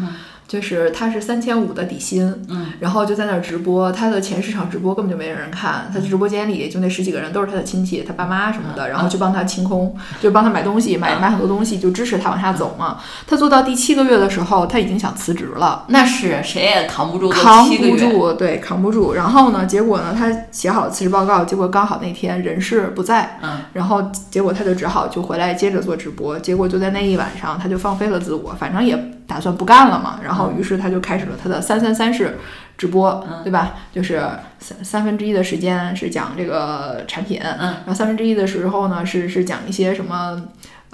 [0.46, 12.98] 就是他是三千五的底薪，嗯，然后就在那儿直播，他的前十场直播根本就没人看，他的直播间里就那十几个人都是他的亲戚，他爸妈什么的，然后就帮他清空，就帮他买东西，买买很多东西，就支持他往下走嘛。
[13.26, 19.14] 他做到第七个月的时候，他已经想辞职了，那是谁也扛不住，扛不住，对，扛不住。
[19.14, 28.94] 然后呢，结果呢，他写好了辞职报告，结果刚好那天人事不在，嗯，然后结果他就只好就回来接着做直播，结果就在那一晚上，他就放飞了自我，反正也。
[29.26, 32.38] 打算不干了嘛，然后于是他就开始了他的三三三式
[32.76, 33.74] 直播，对吧？
[33.92, 34.22] 就是
[34.58, 40.42] 三三分之一的时间是讲这个产品，然后三分之一的时候呢是是讲一些什么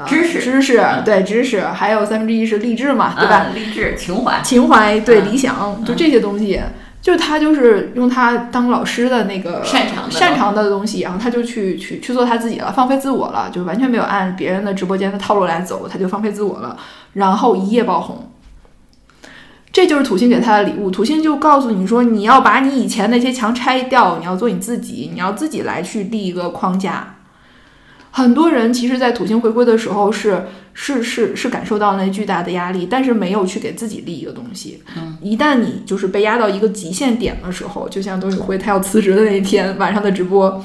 [0.06, 0.40] 知识。
[0.40, 3.46] 知识，对知识，还有三分之一是励志嘛，对吧？
[3.54, 4.40] 励志情怀。
[4.42, 6.60] 情怀对理想，就这些东西。
[7.02, 16.76] 就是他就是用他当老师的那个擅长的擅长的东西，然后他就去去去做他自己了，放飞自我了，就完全没有按别人的直播间的套路来走，他就放飞自我了，
[17.14, 18.30] 然后一夜爆红。
[19.72, 20.90] 这就是土星给他的礼物。
[20.90, 27.14] 土星就告诉你说，你要把你以前那些墙拆掉，你要做你自己，你要自己来去立一个框架。
[28.12, 30.44] 很多人其实，在土星回归的时候是
[30.74, 34.82] 是是是感受到那巨大的压力，但是没有去给自己立一个东西。
[34.96, 40.62] 嗯，一旦你就是被压到一个极限点的时候，就像董宇辉他要辞职的那一天晚上的直播，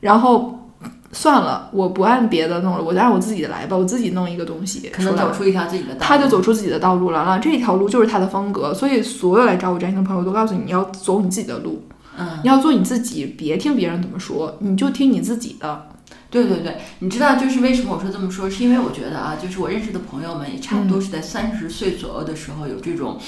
[0.00, 0.68] 然后
[1.12, 5.32] 算了，我不按别的弄了，我就按我自己的来吧，我自己弄一个东西可能走。
[5.32, 6.00] 出一条自己的道路。
[6.00, 11.82] 他就走出自己的道路了，了这条路就是他的风格，所以所有来找我占星的朋友都告诉你，你要走你自己的路，
[12.18, 15.86] 嗯，你要做你自己，别听别人怎么说，你就听你自己的。
[16.30, 23.18] 对对对，你知道就是为什么我说这么说，是因为我觉得啊，就是我认识的朋友们也差不多是在三十岁左右的时候有这种。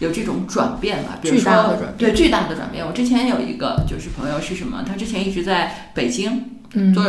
[0.00, 2.86] 有这种转变吧，比如巨大的说转变对巨大的转变。
[2.86, 4.82] 我之前有一个就是朋友是什么？
[4.82, 6.42] 他之前一直在北京
[6.72, 7.04] 嗯做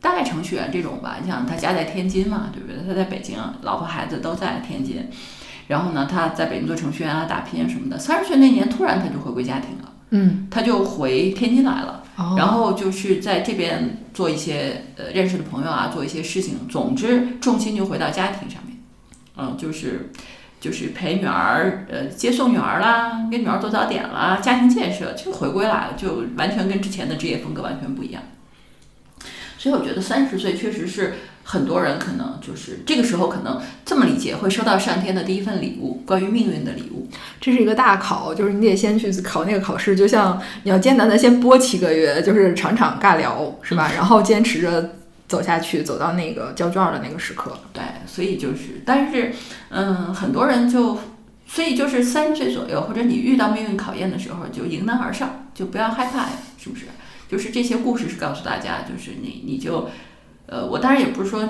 [0.00, 2.86] 大概程序员这种吧，你想他家在天津嘛，对不对？
[2.86, 5.08] 他在北京，老婆孩子都在天津。
[5.66, 7.98] 然后呢，他在北京做程序员啊，打拼啊什么的。
[7.98, 11.99] 三十岁那年，突然他就回归家庭了，嗯，他就回天津来了。
[12.36, 18.76] 然后就是在这边做一些呃认识的朋友啊，做一些事情，总之重心就回到家庭上面，
[19.36, 20.10] 嗯，就是
[20.60, 28.22] 就是陪女儿，呃，接送女儿啦，给女儿做早点啦，家庭建设就回归来了，就完全跟之前的职业风格完全不一样。
[29.56, 31.14] 所以我觉得三十岁确实是
[31.50, 37.08] 很多人可能就是这个时候可能这么理解，会收到上天的第一份礼物，关于命运的礼物。
[37.40, 43.90] 这是一个大考，就是你得先去考那个考试，就像你要艰难的先播七个月，就是场场尬聊，是吧？
[43.96, 44.90] 然后坚持着
[45.26, 47.58] 走下去，走到那个交卷的那个时刻。
[47.72, 49.32] 对，所以就是，但是，
[49.70, 50.96] 嗯，很多人就，
[51.48, 56.84] 所以就是三十岁左右，或者你遇到命运考验的时候，就迎难而上，就不要害怕呀，是不是？
[57.28, 59.88] 就是这些故事是告诉大家，就是你你就，
[60.50, 61.48] 呃，我当然也不是说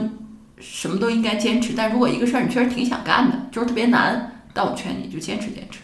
[0.59, 5.81] 什么都应该坚持，但如果一个事儿你确实挺想干的，就是特别难，但我劝你就坚持坚持。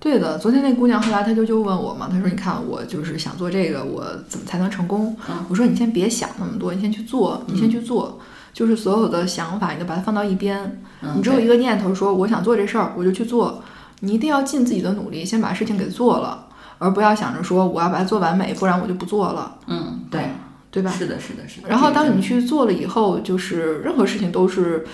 [0.00, 8.18] 对的，昨天那姑娘后来她就就问我嘛，她说：“你看我就是想做这个，我怎么才能成功？”嗯我说：“你先别想那么多，你先去做，你先去做，
[8.52, 13.62] 就是所有的想法你都把它放到一边，嗯，你只有一个念头说我想做这事儿，我就去做。
[14.00, 16.46] 你一定要尽自己的努力，先把事情给做了，
[16.78, 20.30] 而不要想着说我要把它做完美，不然我就不做了，嗯，对，
[20.74, 20.90] 对吧？
[20.90, 21.68] 是的，是的，是的。
[21.68, 24.84] 然后当你去做了以后，就是任何事情都是。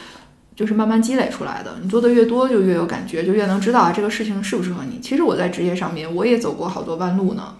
[0.56, 5.00] 就是慢慢积累出来的，你做的越多，就越有感觉，就越能知道啊这个事情适不适合你。
[5.00, 7.54] 其实我在职业上面，我也走过好多弯路呢。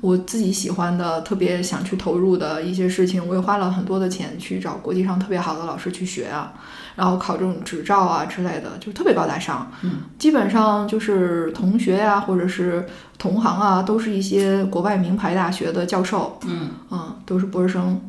[0.00, 6.54] 我自己喜欢的、特别想去投入的一些事情，我也花了很多的钱去找国际上特别好的老师去学啊，
[6.98, 9.70] 然后考这种执照啊之类的，就特别高大上。
[9.82, 12.84] 嗯，基本上就是同学呀、或者是
[13.16, 16.40] 同行啊，都是一些国外名牌大学的教授。
[16.44, 18.00] 嗯嗯，都是博士生、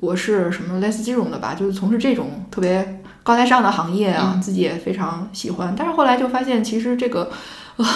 [0.00, 5.72] 博士什么类似这种的吧，就是从事这种特别高大上的行业啊，嗯自己也非常喜欢。
[5.78, 7.30] 但是后来就发现，其实这个，
[7.76, 7.86] 啊，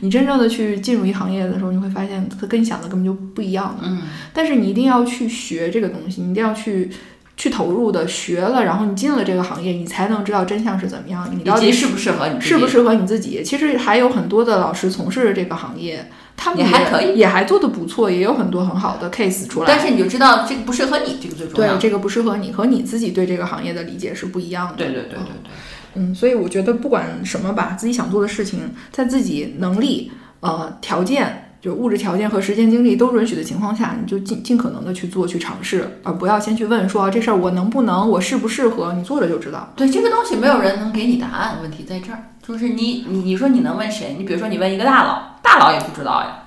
[0.00, 3.88] 你真正的去进入一行业的时候，你会发现它跟你想的根本就不一样的。
[3.88, 4.02] 嗯
[4.34, 6.90] 但是你一定要去学这个东西，你一定要去。
[7.38, 11.26] 去投入的学了，然后你进了这个行业，你才能知道真相是怎么样。
[11.32, 12.48] 你到底适不适合你自己？
[12.48, 13.42] 适不适合你自己？
[13.44, 19.66] 其实还有很多的老师从事这个行业，他们也还可以也还做的不错，也有很多很好的 case 出来。
[19.68, 21.80] 但是你就知道这个不适合你，这个最重要对，。
[21.80, 24.74] 这个不适合你，和你自己对这个行业的理解是不一样的。
[24.76, 25.52] 对对对对对。
[25.94, 39.72] 嗯，所以我觉得不管什么吧，自己想做的事情，在自己能力、呃条件，就物质条件和时间精力都允许的情况下，你就尽尽可能的去做、去尝试，而不要先去问说这事儿我能不能，我适不适合，你做了就知道。
[39.74, 41.58] 对这个东西，没有人能给你答案。
[41.60, 44.14] 问题在这儿，就是你你你说你能问谁？
[44.18, 46.44] 你比如说你问一个大佬，大佬也不知道呀。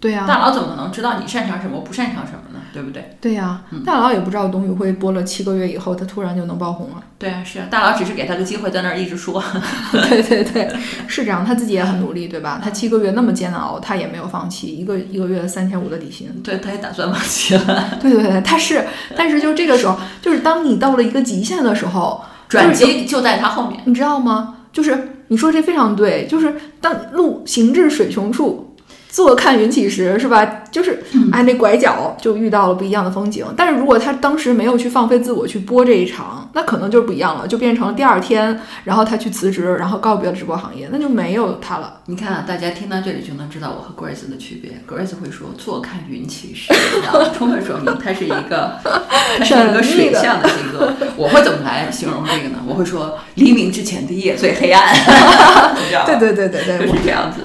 [0.00, 2.60] 对呀、大佬怎么能知道你擅长什么，不擅长什么呢？
[2.72, 3.16] 对不对？
[3.20, 7.02] 对呀、嗯大佬也不知道董宇辉播了七个月以后，他突然就能爆红了。
[7.18, 9.42] 对啊，是啊，大佬只是给他个机会，在那儿一直说。
[9.92, 10.70] 对对对，
[11.06, 12.58] 是这样，他自己也很努力，对吧？
[12.64, 16.28] 他七个月那么煎熬，他也没有放弃，一个一个月三千五的底薪。
[16.42, 17.98] 对，他也打算放弃了。
[18.00, 23.82] 对对对，他是，但是就这个时候，就是当你到了一个极限的时候，转机就在他后面。
[23.84, 24.56] 你知道吗？
[24.72, 28.69] 就是你说这非常对，就是当路行至水穷处，
[29.10, 30.62] 坐看云起时，是吧？
[30.70, 31.02] 就是
[31.32, 33.44] 哎，那拐角就遇到了不一样的风景。
[33.56, 42.00] 但是如果他当时没有去放飞自我去播这一场，那可能就不一样了，就变成了第二天，然后他去辞职，然后告别了直播行业，那就没有他了。
[42.06, 44.72] 你看啊，大家听到这里就能知道我和 Grace 的区别。
[44.88, 48.78] Grace 会说“坐看云起时”，然后充分说明他是一个，
[49.38, 50.92] 他是一个水象的星座。
[51.16, 52.58] 我会怎么来形容这个呢？
[52.66, 54.94] 我会说“黎明之前的夜最黑暗
[56.06, 57.40] ”。对对对对对，就是这样子。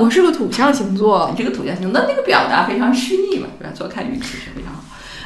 [0.00, 3.70] 我是个土象星座，你这个土象星座，那那个表达非常诗意嘛，是吧？
[3.74, 4.84] 坐看云起是非常好。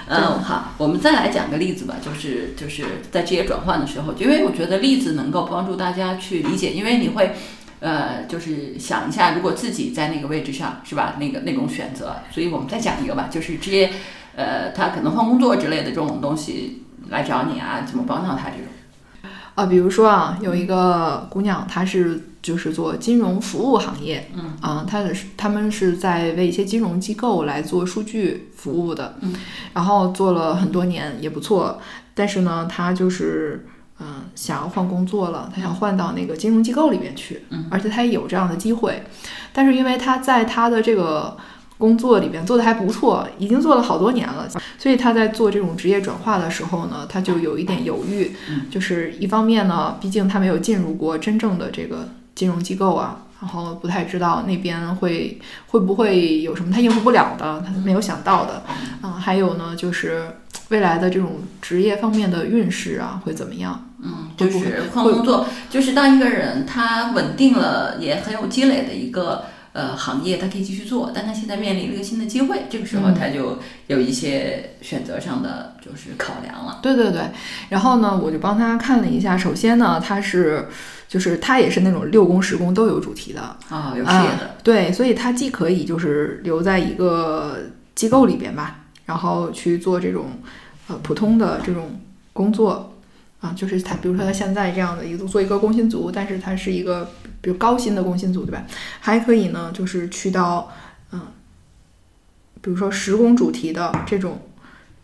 [0.08, 7.34] 嗯，好，我们再来讲个例子吧，就是就是在职业转换的时候，因为我觉得例子能够帮助大家去理解，因为你会，
[7.80, 11.14] 呃，就是想一下，如果自己在那个位置上，是吧？
[11.18, 13.92] 那个那种选择，所以我们再讲一个吧，就是职业，
[14.34, 18.66] 呃，他可能换工作之类的这种东西来找你啊，怎么帮到他这种。
[19.54, 24.56] 啊，比如说啊，有一个姑娘，她是就是做金融服务行业，嗯。
[24.60, 29.34] 啊，她的是他们是在为一些金融机构来做数据服务的，嗯，
[29.74, 31.78] 然后做了很多年也不错，
[32.14, 33.66] 但是呢，她就是
[34.00, 39.02] 嗯想要换工作了，她想换到那个金融机构里面去，嗯，而且她也有这样的机会，
[39.52, 41.36] 但是因为她在她的这个。
[41.82, 48.30] 工作里边做的还不错，已经做了好多年了，所以他在做这种职业转化的时候呢，他就有一点犹豫，
[48.70, 58.62] 就是一方面呢，毕竟他没有进入过真正的这个金融机构啊，然后不太知道那边会会不会有什么他应付不了的，他没有想到的，
[59.02, 60.22] 嗯，还有呢，就是
[60.68, 63.88] 未来的这种职业方面的运势啊会怎么样？
[64.04, 69.46] 嗯，就是换工作，就是当一个人他稳定了，也很有积累的一个。
[69.72, 76.80] 呃，行业他可以继续做，但他现在面临了一个新的机会，这个时候他就有一些选择上的就是考量了。
[76.82, 77.22] 对对对，
[77.70, 80.68] 然后呢，我就帮他看了一下，首先呢，他是
[81.08, 84.56] 就是他也是那种六宫十宫都有主题的啊，有事业的。
[84.62, 87.58] 对，所以他既可以就是留在一个
[87.94, 90.26] 机构里边吧，然后去做这种
[90.88, 91.98] 呃普通的这种
[92.32, 92.90] 工作。
[93.40, 97.10] 啊，就是他，比如说他现在这样的一个做一个工薪族，但是他是一个
[97.42, 98.64] 比如高薪的工薪族，对吧？
[99.00, 100.72] 还可以呢，就是去到
[101.12, 101.20] 嗯，
[102.62, 104.40] 比如说十工主题的这种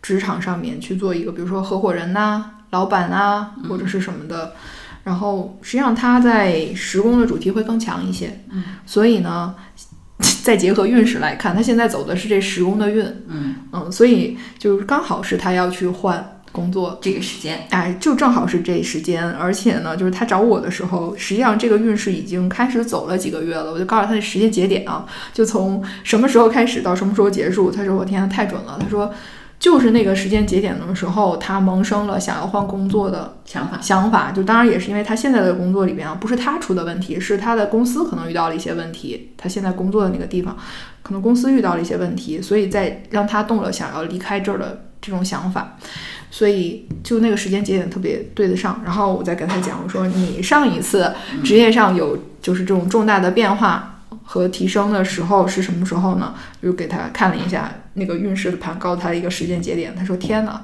[0.01, 4.53] 职场上面去做一个，比如说合伙人呐、老板啊，或者是什么的。
[5.03, 9.53] 然后实际上他在十工的主题会更强一些，嗯，所以呢，
[10.43, 16.38] 再结合运势来看，他现在走的是这十宫的运，嗯嗯，所以就是刚好是他要去换。
[16.51, 23.71] 工作这个时间，哎，就正好是这时间，而且呢，就是他找我的时候，实际上这个运势已经开始走了几个月了。
[23.71, 27.71] 我就告诉他的时间节点啊，就从什么时候开始到什么时候结束。
[27.71, 29.13] 他说：“我天，太准了。”他说
[29.59, 33.79] ：“就是那个时间节点的时候，他萌生了想要换工作的想法。
[33.81, 39.31] 想法就当然也是因为他现在的工作里边啊，不是他出的问题，是他的公司可能遇到了一些问题。
[39.37, 40.57] 他现在工作的那个地方，
[41.03, 45.77] 可能公司遇到了一些问题，所以在让他动了想要离开这儿的这种想法。”
[46.31, 51.13] 所以就那个时间节点特别对得上，然后我再跟他讲，我说你上一次
[51.43, 56.35] 职业上有就是这种重大的变化和提升的时候是什么时候呢？
[56.61, 59.95] 就给他看了一下那个运势的盘，告诉他一个时间节点。
[59.95, 60.61] 他说：“天哪，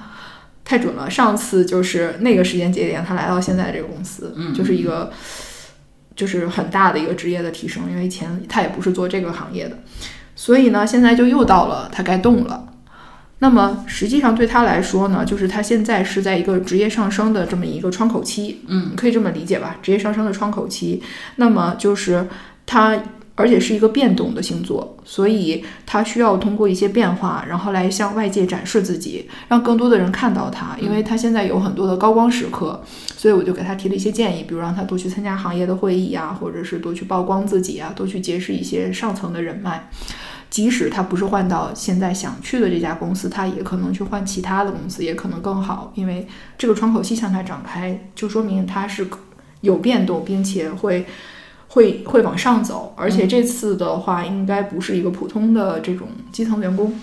[0.64, 1.10] 太准了！
[1.10, 5.12] 上次就是那个时间节点，他来到现在这个公司，就是一个
[6.16, 9.80] 就是很大的一个职业的提升，因为以前他也不是做这个行业的，
[10.36, 12.68] 所以呢，现在就又到了他该动了。”
[13.40, 19.76] 那么实际上对他来说呢，就是他现在是在一个职业上升的这么一个窗口期，嗯，可以这么理解吧？
[19.82, 21.04] 职业上升的窗口期，
[21.36, 22.28] 那么就是
[22.66, 22.98] 他，
[23.36, 30.78] 而且是一个变动的星座，所以他需要通过一些变化，然后来向外界展示自己，让更多的人看到他。
[30.80, 32.82] 因为他现在有很多的高光时刻，
[33.18, 39.90] 所以我就给他提了一些建议，比如让他多去参加行业的会议啊，或者是多去曝光自己啊，多去结识一些上层的人脉。
[40.50, 45.92] 即使他不是换到现在想去的这家公司，他也可能去换其他的公司，也可能更好。
[45.96, 46.28] 因为
[46.58, 49.08] 这个窗口期向他展开，就说明他是
[49.62, 51.06] 有变动，并且会
[51.68, 52.94] 会会往上走。
[52.96, 56.94] 而且这次的话，应该不是一个普通的这种基层员工。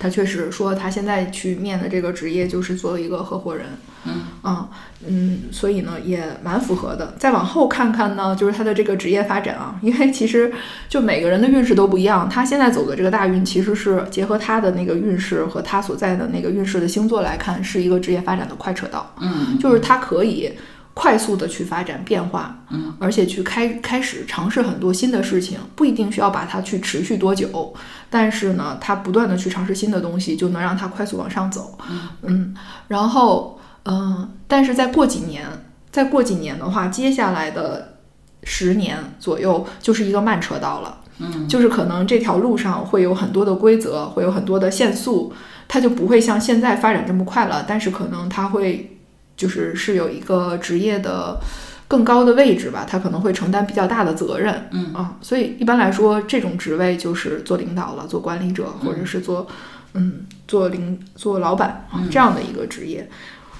[0.00, 3.66] 他确实说，他现在去面的这个职业就是做一个合伙人，
[4.06, 4.68] 嗯啊
[5.06, 7.14] 嗯，所以呢也蛮符合的。
[7.18, 10.50] 再往后看看呢，就是他的这个职业发展啊，因为其实
[10.88, 12.26] 就每个人的运势都不一样。
[12.28, 19.14] 他现在走的这个大运，其实是结合他的那个运势和他所在的那个运势的星座来看，是一个职业发展的快车道。
[19.20, 20.50] 嗯，就是他可以。
[20.92, 27.72] 快速的去发展变化，嗯，而且去开开始尝试很多新的事情，不一定需要把它去持续多久，
[28.10, 31.78] 但是呢，他不断的去尝试新的东西，就能让他快速往上走，
[32.22, 32.54] 嗯，
[32.88, 35.46] 然后，嗯，但是再过几年，
[35.90, 37.98] 再过几年的话，接下来的
[38.42, 45.32] 十年左右就是一个慢车道了，嗯，就是可能这条路上会有很多的规则，会有很多的限速，
[45.68, 47.64] 它就不会像现在发展这么快了。
[47.66, 48.99] 但是可能它会
[49.40, 51.40] 就是是有一个职业的
[51.88, 54.68] 更高的位置吧，他可能会承担比较大的责任。
[54.70, 59.48] 嗯啊，所以一般来说，这种职位就是做领导了，做管理者，或者是做
[59.94, 63.08] 嗯做领做老板啊这样的一个职业。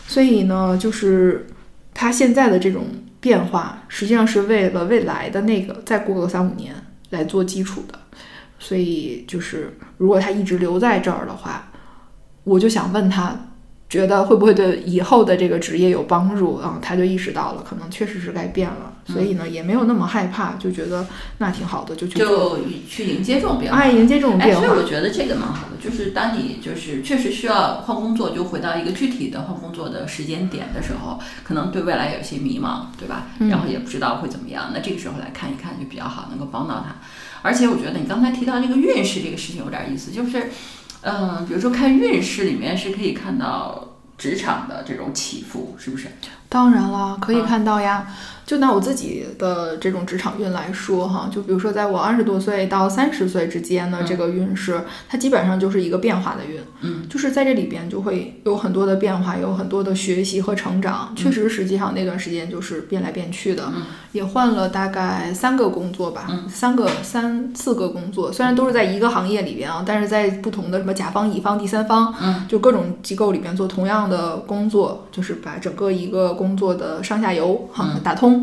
[0.07, 1.47] 所以呢，就是
[1.95, 2.85] 他现在的这种
[3.19, 6.75] 变化，实际上是为了未来的那个再过个三五年
[7.09, 7.99] 来做基础的。
[8.59, 11.73] 所以就是，如果他一直留在这儿的话，
[12.45, 13.50] 我就想问他，
[13.91, 16.79] 觉得会不会对以后的这个职业有帮助啊？
[16.81, 21.05] 他就意识到了，可能确实是该变了，所以呢，也没有那么害怕，就觉得
[21.39, 23.81] 那挺好的，就去，就去迎接这种变化。
[23.81, 24.79] 哎，迎接这种哎，变化所以。
[24.79, 33.27] 我觉得这个蛮好的，就是当你就是确实需要换工作，就回到一个具体的换工作的时间点的时候，可能对未来有些迷茫，对吧？
[33.41, 36.95] 嗯然后也不知道会怎么样，那这个时候来看一看就比较好，能够帮到他。
[37.43, 40.51] 而且我觉得你刚才提到这个运势这个事情有点意思，就是，
[41.03, 46.09] 嗯、比如说看运势里面是可以看到职场的这种起伏，是不是？
[46.49, 48.07] 当然了，可以嗯看到呀。
[48.51, 56.61] 就拿我自己的这种职场运来说哈，就比如说在我二十多岁到三十岁之间的这个运势，它基本上就是一个变化的运。
[56.81, 61.13] 嗯，就是在这里边就会有很多的变化，有很多的学习和成长。
[61.15, 78.40] 确实，实际上那段时间就是变来变去的，嗯也换了大概三个工作吧，三个三四个工作，虽然都是在一个行业里边啊，但是在不同的什么甲方、乙方、第三方，嗯，就各种机构里边做同样的工作，就是把整个一个工作的上下游哈、打通。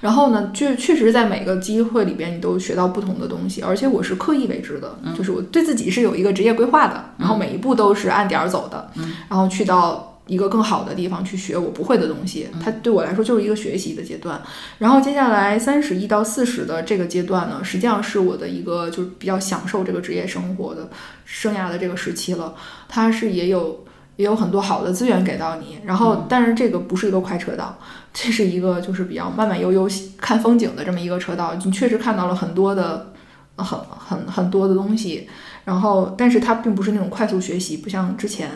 [0.00, 8.90] 然后呢，确确实在每个机会里边，你都学到不同的东西，而且我是刻意为之的，就是我对自己是有一个职业规划的，然后每一步都是按点儿走的，
[9.28, 14.40] 然后去到一个更好的地方去学我不会的东西，它对我来说就是一个学习的阶段。
[14.78, 20.90] 然后接下来三十一到四十的这个阶段呢，实际上是我的一个就是比较享受这个职业生活的
[21.24, 22.54] 生涯的这个时期了，
[22.88, 23.84] 它是也有。
[24.16, 27.76] 也有很多好的资源给到你，然后但是这个不是一个快车道，
[28.14, 29.88] 这是一个就是比较慢慢悠悠
[30.18, 33.12] 看风景的这么一个车道，你确实看到了很多的
[33.56, 35.28] 很很很多的东西，
[35.64, 38.48] 然后但是它并不是那种快速学习，不像之前。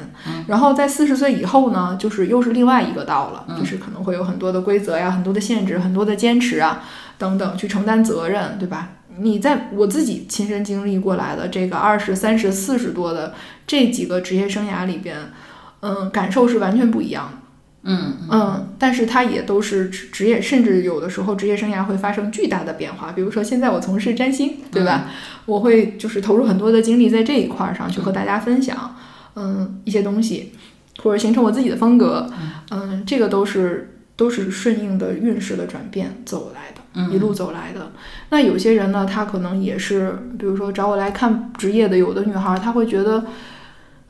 [0.46, 6.84] 然后在四十岁以后呢，就是又是另外一个道了，就是可能会有很多的规则呀、很多的限制、很多的坚持啊
[7.16, 8.90] 等等，去承担责任，对吧？
[9.20, 13.34] 你在我自己亲身经历过来的这个二十三十四十多的
[13.66, 15.16] 这几个职业生涯里边，
[15.80, 17.38] 嗯，感受是完全不一样的。
[17.84, 23.12] 嗯嗯，但是它也都是职职业，甚至有的时候职业生涯会发生巨大的变化。
[23.12, 25.06] 比如说现在我从事占星，对吧？
[25.46, 28.96] 我会就是投入很多的精力在这一块儿上去和大家分享，
[29.36, 30.52] 嗯，一些东西，
[31.02, 32.28] 或者形成我自己的风格，
[32.70, 37.92] 嗯，这个都是都是顺应的运势的转变走来的，一路走来的。
[38.30, 43.24] 那有些人呢，他可能也是，比如说找我来看职业的，有的女孩儿她会觉得，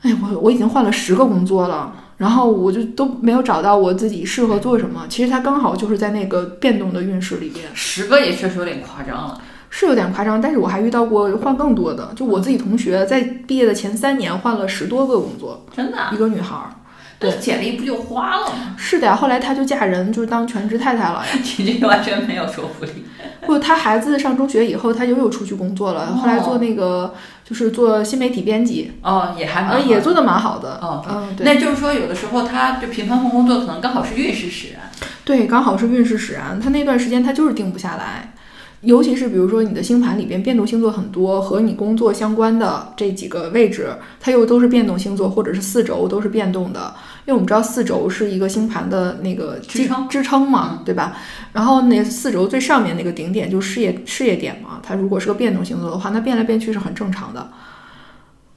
[0.01, 1.93] 哎，我我已经换了十个工作了。
[2.17, 5.05] 然后我就都没有找到我自己适合做什么。
[5.07, 9.41] 其实他刚好就是在那个变动的运势里边，十个也确实有点夸张了。
[9.69, 10.41] 是有点夸张。
[10.41, 16.73] 但是我还遇到过换更多的，就我自己同学在毕业的前三年换了十多个工作，真的啊、一个女孩儿。
[17.21, 18.75] 那简历不就花了吗？
[18.77, 21.25] 是的呀，后来她就嫁人，就当全职太太了呀。
[21.57, 23.05] 你这个完全没有说服力。
[23.45, 27.13] 不，她孩子上中学以后，她就又出去工作了，后来做那个
[27.43, 30.79] 就是做新媒体编辑，哦，也还好也做的蛮好的。
[30.81, 31.45] 哦，嗯，对。
[31.45, 34.81] 那就是说，有的时候他就频繁换工作，可能刚好是运势使然。
[35.25, 38.33] 对，刚好是运势使然，他那段时间他就是定不下来，
[38.81, 46.93] 尤其是比如说你的星盘里边变动星座很多，和你工作相关的这几个位置，它又都是变动星座，或者是四轴都是变动的。
[47.25, 51.17] 因为我们知道四轴是一个星盘的那个支撑支撑嘛，对吧？
[51.51, 57.49] 然后那四轴最上面那个顶点就是事业事业点嘛，它如果是个变动星座的话，那变来变去是很正常的。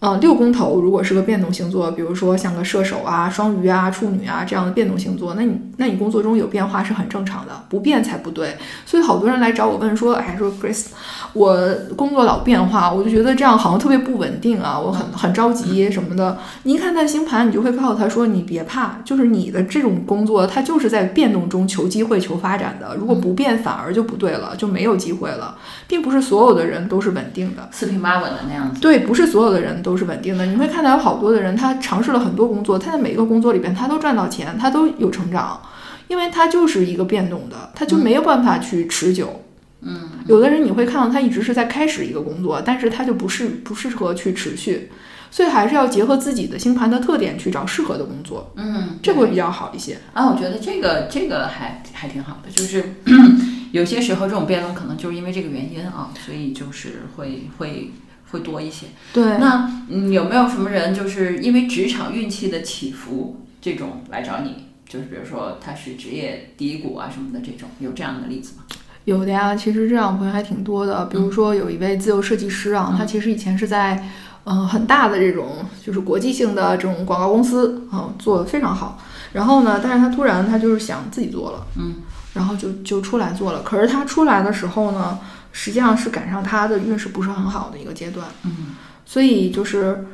[0.04, 8.56] 嗯，六宫头如果是个变动星座，比如说像个射手啊、双鱼啊、处女啊这样的变动星座，那你那你工作中有变化是很正常的，不变才不对。
[8.84, 10.86] 所以好多人来找我问说，哎，说 Chris，
[11.34, 11.56] 我
[11.96, 16.36] 工作老变化，我就觉得这样好像特别不稳定啊，我很很着急什么的。
[16.64, 22.96] 你一看他星盘，你就会告诉他说，你别怕，就是你的这种工作，它就是在变动中求机会、求发展的。
[22.96, 27.68] 如果不变，反而就不对了，就没有机会了，并不是所有的人都是稳定的。
[27.70, 28.80] 四平八稳的那样子。
[28.80, 30.46] 对，不是所有的人都是稳定的。
[30.46, 35.60] 你会看到有好多的人，他尝试了很多工作，他在每一个工作里边他都赚到钱，他都有成长，
[36.08, 39.42] 因为他就是一个变动的，他就没有办法去持久。
[39.82, 44.90] 嗯，有的人你会看到他一直是在开始一个工作，但是他就不是不适合去持续，
[45.28, 49.98] 所以还是要结合自己的星盘的特点去找适合的工作，嗯，这会比较好一些。
[50.12, 52.94] 啊，我觉得这个这个还还挺好的，就是
[53.72, 57.90] 有些时候这种变动可能就是因为这个原因啊，所以就是会会
[58.32, 58.86] 会多一些。
[59.12, 64.66] 对，那嗯，有没有什么人就是因为职场运气的起伏这种来找你？
[64.88, 68.64] 就是比如说他是职业低谷啊什么的这种，有这样的例子吗？
[69.04, 71.06] 有的呀，其实这样朋友还挺多的。
[71.06, 74.06] 比如说有一位自由设计师啊，他其实以前是在
[74.44, 78.98] 嗯很大的这种就是国际性的这种广告公司啊做的非常好。
[79.32, 81.94] 然后呢，但是他突然他就是想自己做了，嗯，
[82.34, 83.62] 然后就就出来做了。
[83.62, 85.18] 可是他出来的时候呢，
[85.52, 88.74] 实际上是赶上他的运势不是很好的一个阶段，嗯，
[89.04, 90.04] 所以就是。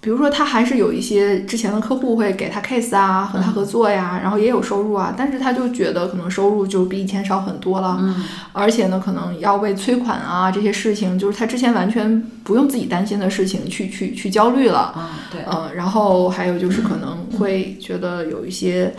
[0.00, 8.22] 比如说，他还是有一些之前的客户会给他 case 啊，和他合作呀，然后也有收入啊，但是他就觉得可能收入就比以前少很多了，嗯，
[8.52, 18.94] 而且呢，可能要为催款啊这些事情，就是他之前完全不用自己担心的事情去去去焦虑了，嗯，对，嗯，然后还有就是可能会觉得有一些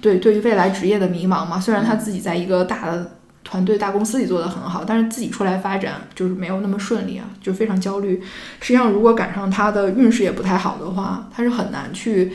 [0.00, 3.10] 对对于未来职业的迷茫嘛，虽然他自己在一个大的。
[3.52, 8.18] 团队大公司里做的很好，但是自己出来发展就是没有那么顺利啊，就非常焦虑。
[8.62, 12.32] 实际上，如果赶上他的运势也不太好的话，他是很难去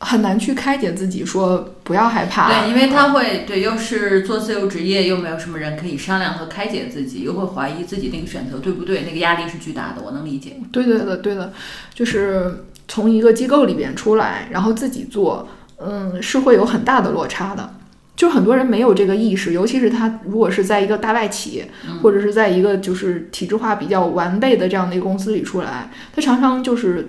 [0.00, 2.50] 很难去开解自己，说不要害怕。
[2.50, 10.58] 对，因为他会对，又是做自由职业，又没有什么人可以商量和开解自己，又会怀疑自己那个选择对不对，那个压力是巨大的，我能理解。
[10.70, 11.50] 对对的，对的，
[11.94, 15.48] 就是从一个机构里边出来，然后自己做，
[15.78, 17.72] 嗯，是会有很大的落差的。
[18.20, 21.64] 就很多人没有这个意识，尤其是他如果是在一个大外企，
[22.02, 27.08] 或者是在一个就是体制化比较完备的这样的一个公司里出来，他常常就是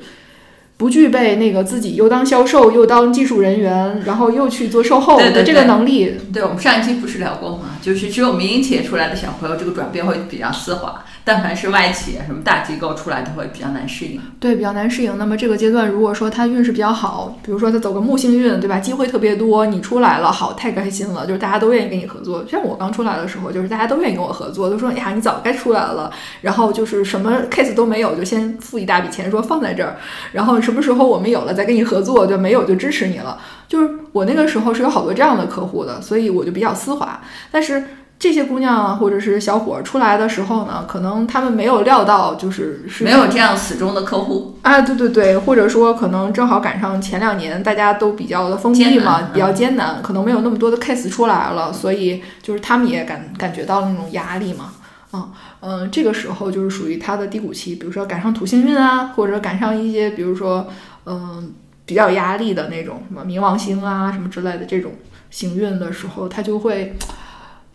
[0.78, 6.16] 不具备那个自己又当销售又当技术人员，然后又去做售后的这个能力。
[6.32, 7.72] 对，我们上一期不是聊过吗？
[7.82, 11.04] 就是只有民营企业出来的小朋友，这个转变会比较丝滑。
[11.24, 14.20] 但凡是外企什么大机构出来，都会比较难适应。
[14.40, 15.18] 对，比较难适应。
[15.18, 18.80] 那么这个阶段，如果说他运势比较好，比如说他走个木星运，对吧？
[18.80, 22.44] 机会特别多，你出来了，好，太开心了，就是大家都愿意跟你合作。
[22.50, 26.12] 像我刚出来的时候，就是大家都愿意跟我合作，都说呀，你早该出来了。
[26.42, 29.98] 然后就是什么 case 都没有，就先付一大笔钱，说放在这儿，
[30.32, 33.38] 然后什么时候我们有了再跟你合作，就没有就支持你了。
[33.68, 37.22] 就是我那个时候是有好多这样的客户的，所以我就比较丝滑。
[37.52, 37.84] 但是。
[38.22, 54.72] 这些姑娘啊，或者是小伙出来的时候呢，可能他们没有料到，就是没有这样死忠的客户啊，对对对，或者说可能正好赶上前两年大家都比较的封闭嘛，比较艰难，可能没有那么多的 case 出来了，所以就是他们也感感觉到了那种压力嘛，
[55.14, 60.68] 嗯嗯，这个时候就是属于他的低谷期，比如说赶上土星运啊，或者赶上一些比如说
[61.08, 61.52] 嗯
[61.88, 64.92] 比较压力的那种什么冥王星啊什么之类的这种
[65.32, 66.96] 行运的时候，他就会。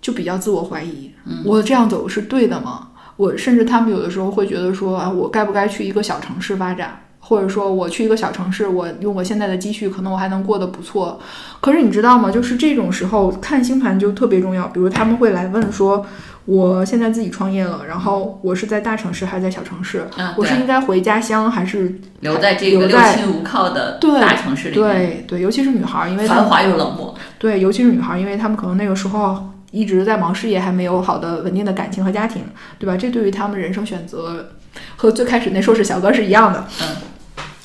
[0.06, 1.10] 就比较自我怀疑，
[1.44, 2.90] 我这样走是对的吗？
[3.16, 7.00] 我甚至他们有的时候会觉得说啊，我该不该去一个小城市发展？
[7.18, 11.18] 或者说我去一个小城市，我用我现在的积蓄，可能我还能过得不错。
[11.60, 12.30] 可是你知道吗？
[12.30, 14.68] 就是这种时候看星盘就特别重要。
[14.68, 16.06] 比如他们会来问说，
[16.44, 20.06] 我现在自己创业了，然后我是在大城市还是在小城市？
[20.36, 24.74] 我是应该回家乡还是留在这个六亲无靠的大城市里？
[24.76, 27.12] 对对，尤其是女孩，因为繁华又冷漠。
[27.40, 29.50] 对，尤其是女孩，因为她们可能那个时候。
[29.76, 32.42] 一直在忙事业，还没有好的稳定的感情和家庭，
[32.78, 32.96] 对吧？
[32.96, 34.52] 这对于他们人生选择
[34.96, 36.66] 和最开始那硕士小哥是一样的。
[36.80, 36.96] 嗯，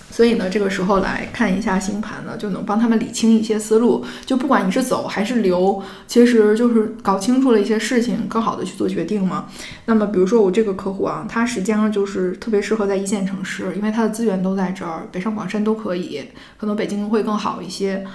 [0.10, 4.04] 所以呢，这个时候来看一下星盘呢，就能帮他们理清一些思路。
[4.26, 9.46] 就不管你是走还是留，其实就是搞清楚了一些事情，更好的去做决定嘛。
[9.86, 16.26] 那么，比如说我这个客户啊，他实际上就是特别适合在一线城市，因为他的资源都在这儿，北上广深都可以，
[16.58, 18.06] 可能北京会更好一些。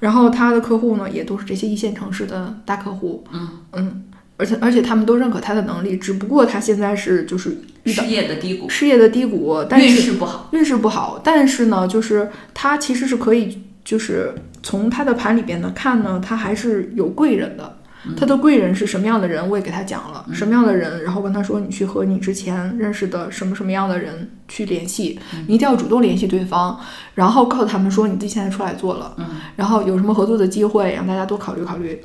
[0.00, 3.48] 然后他的客户呢，也都是这些一线城市的大客户，嗯。
[3.72, 4.04] 嗯，
[4.36, 17.77] 而且而且他们都认可他的能力，只不过他现在是就是事业的低谷，事业的低谷，但是运势不好，运势不好，但是呢，就是他其实是可以，就是从他的盘里边呢看呢，他还是有贵人的。
[18.16, 20.24] 他的贵人是什么样的人，我也给他讲了。
[20.32, 26.78] 什么样的人，然后跟他说，你去和你之前认识的什么什么样的人去联系，你一定要主动联系对方，
[27.14, 29.16] 然后告诉他们说你自己现在出来做了，
[29.56, 32.00] 然后有什么合作的机会，让大家多考虑考虑，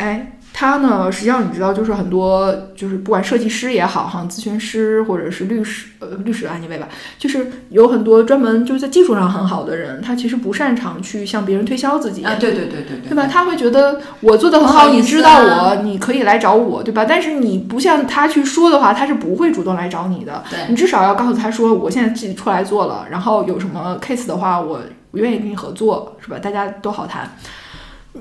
[0.00, 0.32] 哎。
[0.52, 6.88] 他呢，实际上你知道，就是很多，就是不管设计师也好，哈，咨询师或者是律师，呃，律师啊，你位吧，
[7.18, 13.28] 就是有很多专门就是在技术上很好的人，他其实不擅长去向别人推销自己啊，对对对对对，对吧？
[13.28, 17.06] 他会觉得我做的很好，你知道我，你可以来找我，对吧？
[17.08, 20.42] 但是你不像他去说的话，他是不会主动来找你的。
[20.50, 24.80] 对，你至少要告诉他说，我现在自己出来做了，然后有什么 case 的话，我
[25.12, 26.38] 我愿意跟你合作，是吧？
[26.38, 27.30] 大家都好谈。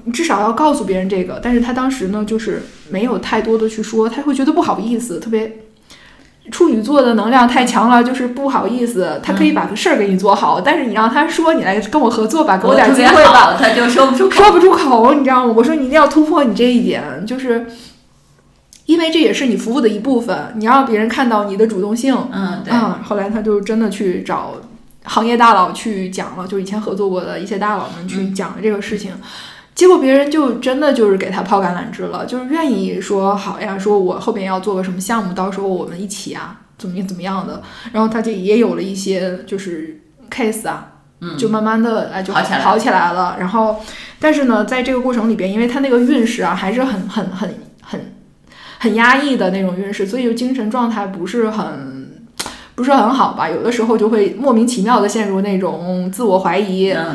[0.04, 5.58] 你至少要告诉别人这个，但是他当时呢，就是没有太多的去说，他会觉得不好意思，特别
[6.52, 15.54] 处女座的能量太强了，就是不好意思，他可以把个事儿给你做好，但是你让他说你来跟我合作吧，给我点机会吧，他就说不出 说不出口，你知道吗？
[15.56, 17.66] 我说你一定要突破你这一点，就是
[18.86, 22.16] 因为这也是你服务的一部分，你让别人看到你的主动性。
[22.32, 22.74] 嗯，对。
[22.74, 24.54] 啊，后来他就真的去找
[25.04, 29.12] 行业大佬去讲了，就以前合作过的一些大佬们去讲了这个事情。
[29.80, 37.62] 结果别人就真的就是给他抛橄榄枝了，就是愿意说好呀，说我后边要做个什么项目，到时候我们一起啊，怎么怎么样的。
[37.94, 40.86] 然后他就也有了一些就是 case 啊，
[41.38, 43.38] 就慢慢的哎就好起来了。
[43.40, 43.80] 然后，
[44.20, 47.50] 但是呢，在这个过程里边，因为他那个运势啊还是很很很
[47.82, 48.14] 很
[48.80, 51.99] 很压抑的那种运势，所以就精神状态不是很。
[52.80, 53.50] 不是很好吧？
[53.50, 57.14] 有的时候就会莫名其妙的陷入那种自我怀疑，啊，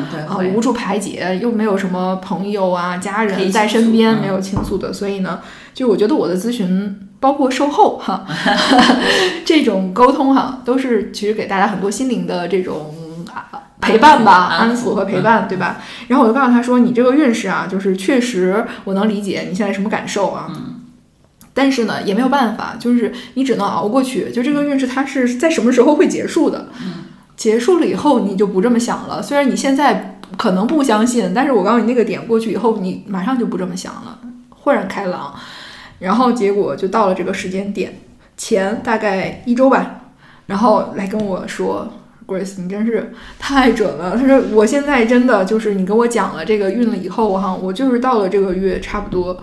[0.53, 4.93] 无助排解，又没有什么朋友啊、家人在身边，没有倾诉的。
[4.93, 5.39] 所以呢，
[5.73, 8.27] 就我觉得我的咨询，包括售后哈，
[9.43, 12.93] 这种沟通哈，都是其实给大家很多心灵的这种
[13.81, 15.77] 陪伴吧，安抚和陪伴，对吧？
[16.09, 20.47] 然后我就告诉他说，你这个运势啊，就是确实我能理解你现在什么感受啊。
[21.55, 24.29] 但是呢，也没有办法，就是你只能熬过去。
[24.29, 26.67] 就这个运势，它是在什么时候会结束的？
[27.37, 29.23] 结束了以后，你就不这么想了。
[29.23, 35.33] 虽然你现在可能不相信，但是我告诉你，那个点过去以后，你马上就不这么想了，豁然开朗。
[35.99, 37.93] 然后结果就到了这个时间点
[38.35, 40.01] 前大概一周吧，
[40.47, 41.87] 然后来跟我说
[42.27, 44.17] ，Grace，你真是太准了。
[44.17, 49.41] 他说，我现在真的就是你跟我讲了这个运了以后哈，我就是到了这个月差不多。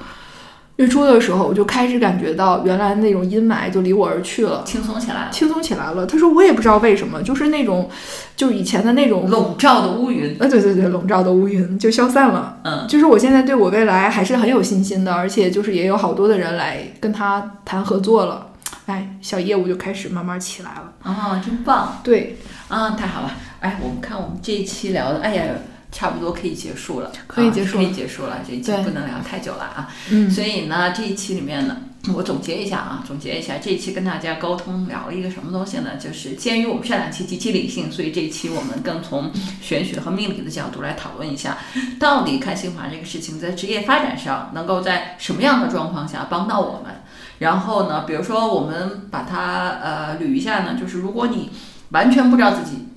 [0.77, 6.07] 日出的时候，我就开始感觉到原来那种阴霾就离我而去了，轻松起来了，轻松起来了。
[6.07, 7.89] 他说我也不知道为什么，就是那种，
[8.35, 12.59] 就以前的那种笼罩的乌云，呃，对对对，笼罩的乌云就消散了。
[12.65, 18.47] 嗯，就是我现在对我未来还是很有信心的，而且就是也有好多的人来跟他谈合作了，
[18.87, 20.93] 哎，小业务就开始慢慢起来了。
[21.03, 22.01] 啊，真棒！
[22.03, 23.31] 对，啊，太好了。
[23.61, 25.45] 哎，我们看我们这一期聊的，哎呀。
[25.93, 28.39] 差不多可以结束了，可以结束，可以结束了。
[28.49, 29.89] 这一期不能聊太久了啊。
[30.11, 30.31] 嗯。
[30.31, 31.77] 所以呢，这一期里面呢，
[32.15, 35.97] 我总结一下啊，总结一下这一期跟大家沟通聊了一个什么东西呢？
[36.01, 39.31] 就是鉴于我们上两期极其理性，所以这一期我们更从
[39.61, 41.59] 玄学和命理的角度来讨论一下，
[42.01, 47.03] 到底看星盘这个事情在职业发展上能够在什么样的状况下帮到我们？
[47.39, 51.51] 然后呢，比如说我们把它呃捋一下呢，就是如果你
[51.91, 52.89] 完全不知道自己。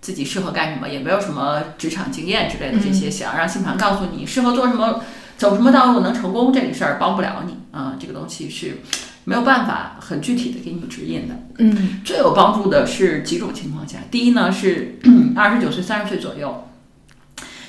[0.00, 5.02] 自己适合干什么，也没有什么职场经验之类的这些，想让星盘告诉你适合做什么，
[5.36, 7.96] 走什么道路能成功，这个事儿帮不了你啊。
[8.00, 8.80] 这个东西是
[9.24, 11.34] 没有办法很具体的给你指引的。
[11.58, 14.98] 嗯，最有帮助的是几种情况下，第一呢是
[15.36, 16.68] 二十九岁、三十岁左右，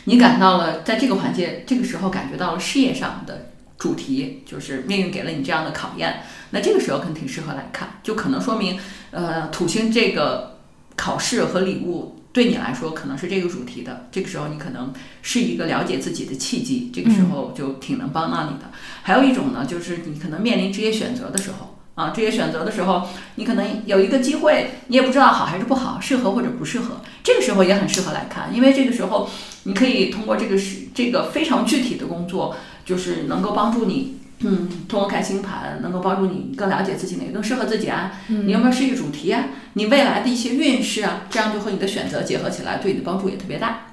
[0.06, 6.22] 你感到了在这个环节、这个时候感觉到了事业上的主题，就是命运给了你这样的考验，
[6.52, 8.80] 那这个时候肯定适合来看，就可能说明
[9.12, 10.60] 呃土星这个
[10.96, 12.21] 考试和礼物。
[12.34, 18.72] 对你来说可能是这个主题的，这个时候你可能是一个了解自己的契机，这个时候就挺能帮到你的。
[19.04, 29.30] 还有一种呢，就是你可能面临职业选择的时候啊，职业选择的时候，你可能有一个机会，你也不知道好还是不好，适合或者不适合，这个时候也很适合来看，因为这个时候
[29.64, 32.56] 你可以通过这个是这个非常具体的工作，
[32.86, 34.21] 就是能够帮助你。
[34.44, 38.12] 嗯，通过看星盘能够帮助你更了解自己哪个更适合自己啊？
[38.28, 39.46] 你有没有事业主题啊？
[39.74, 41.22] 你未来的一些运势啊？
[41.30, 43.88] 这样就和你的选择结合起来，对你的帮助也特别大。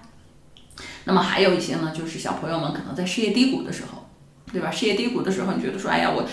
[1.05, 4.07] 那么还有一些呢，就是小朋友们可能在事业低谷的时候，
[4.53, 4.71] 对吧？
[4.71, 6.27] 事业低谷的时候，你觉得说，哎呀，我。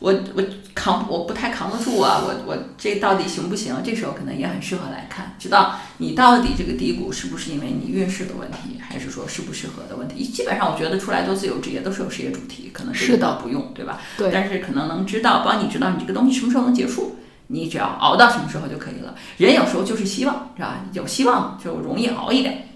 [0.00, 0.42] 我我
[0.74, 3.76] 扛我不太扛得住啊，我我这到底行不行？
[3.84, 10.24] 这时候可能也很适合来看，知道你到底这个低谷是不是因为你运势的问题，还是说适不适合的问题？
[10.24, 14.00] 基本上我觉得出来做自由职业都是有事业主题，可能是倒不用，对吧？
[14.16, 14.30] 对。
[14.32, 17.16] 但是可能能知道，帮你知道你这个东西什么时候能结束，
[17.48, 19.14] 你只要熬到什么时候就可以了。
[19.36, 20.82] 人有时候就是希望，是吧？
[20.94, 22.68] 有希望就容易熬一点，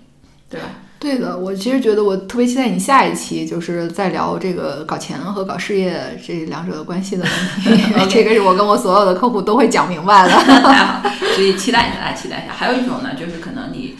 [0.51, 0.67] 对吧？
[1.05, 7.27] 对的，我其实觉得我特别期待你下一期，就是在聊这个搞钱和搞事业这两者的关系的
[7.67, 7.85] 问题。
[8.09, 10.33] 这个是我跟我所有的客户都会讲明白的。
[10.65, 12.55] 太好， 所以期待一下，大家期待一下。
[12.57, 13.95] 还有一种呢，就是可能你，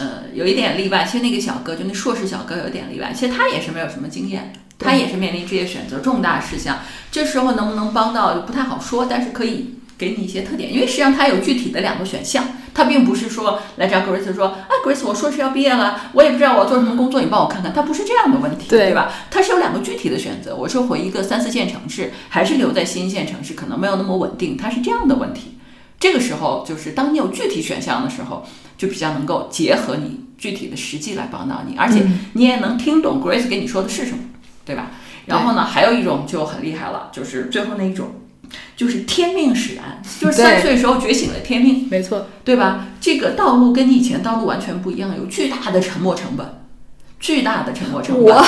[0.00, 1.04] 呃，有一点例外。
[1.08, 3.12] 其实那个小哥，就那硕士小哥有点例外。
[3.14, 6.80] 其实他也是没有什么经验，他也是面临职业选择重大事项。
[7.12, 12.42] 这时候能不能帮到不太好说，但是可以给你一些特点，因为实际上它有具体的两个选项。
[12.72, 17.72] 它并不是说来找 Grace 说，啊，Grace，我硕士要毕业了，我也不知道我要做什么工作，你帮我看看。
[17.74, 19.12] 它不是这样的问题，对吧？
[19.28, 24.56] 它是有两个具体的选择，我是回一个三四线城市，还是留在新一线城市，可能没有那么稳定。
[24.56, 25.58] 它是这样的问题。
[25.98, 28.46] 这个时候，就是当你有具体选项的时候，
[28.78, 34.22] 就比较能够结合你具体的实际来帮到你，而且你也能听懂 Grace 给你说的是什么，
[34.64, 34.92] 对吧？
[35.26, 38.12] 然后呢，还有一种就很厉害了，就是最后那一种。
[38.76, 42.88] 就是天命使然， 就是三岁时候觉醒了天命，没错，对吧？
[43.00, 46.56] 这个道路跟你以前道路完全不一样，有巨大的沉没成本。
[47.18, 48.34] 巨大的沉没成本。
[48.34, 48.42] 我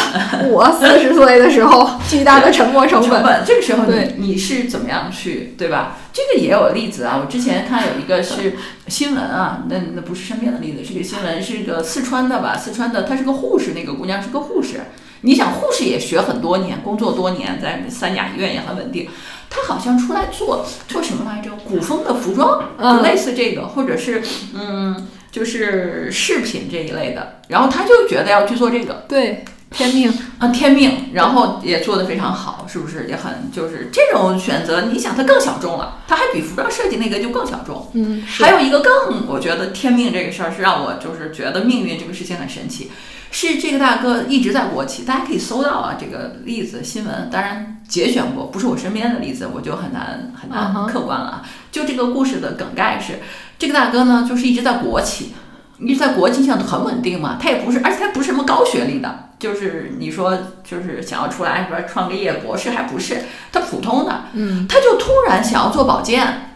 [0.48, 3.10] 我四十岁的时候， 巨大的沉没成本。
[3.10, 5.98] 成本，这个时候你你是怎么样去，对吧？
[6.10, 7.20] 这个也有例子啊。
[7.22, 8.56] 我之前看有一个是
[8.88, 12.56] 新闻啊，那那不是身边的例子，是个新闻，是个四川的吧？
[12.56, 14.80] 四川的，她是个护士，那个姑娘是个护士。
[15.20, 19.06] 你想，护士也学很多年，工作多年，在三甲医院也很稳定。
[19.52, 21.50] 她好像出来做做什么来着？
[21.68, 24.22] 古风的服装，嗯就类似这个，或者是
[24.54, 27.40] 嗯，就是饰品这一类的。
[27.48, 30.12] 然后他就觉得要去做这个，对，天命。
[30.38, 33.06] 啊，天命，然后也做得非常好，是不是？
[33.08, 37.90] 也很就是这种选择，你想它更小众了，它还比服装设计那个就更小众。
[37.94, 42.90] 嗯，还有一个更，我觉得天命这个事儿是让我就是觉得命运这个事情很神奇，
[43.34, 51.42] 是这个大哥一直在国企，大家可以搜到啊这个例子新闻，当然节选过，不是我身边的例子，我就很难很难客观了啊。
[51.72, 53.20] 就这个故事的梗概是，
[53.58, 55.34] 这个大哥呢就是一直在国企，
[55.80, 66.48] 一直在国企上很稳定嘛，他也不是，而且他不是什么高学历的，就是你说就是想要出来说创个业，博士还不是，他普通的，嗯，他就突然想要做保健。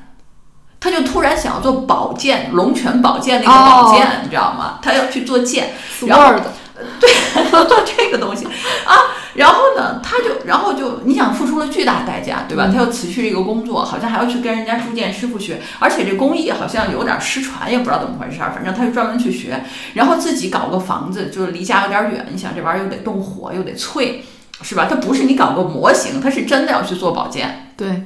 [0.78, 4.78] 他就突然想要做保健，龙泉保健那个保健，你知道吗？
[4.82, 5.72] 他要去做健，
[6.06, 6.34] 然后
[7.50, 8.94] Sword 做这个东西啊，
[9.34, 12.68] 然后呢，他就，然后就，你想付出了巨大代价，对吧？
[12.72, 19.62] 他要辞去这个工作，好像还要去跟人家铸剑师傅学，而且这工艺好像有点失传，也不知道怎么回事儿，反正他就专门去学，
[19.94, 24.16] 然后自己搞个房子，就是离家有点远，你想这玩意儿又得动火，又得淬，
[24.62, 24.86] 是吧？
[24.88, 27.72] 它不是你搞个模型，它是真的要去做保健。
[27.76, 28.04] 对，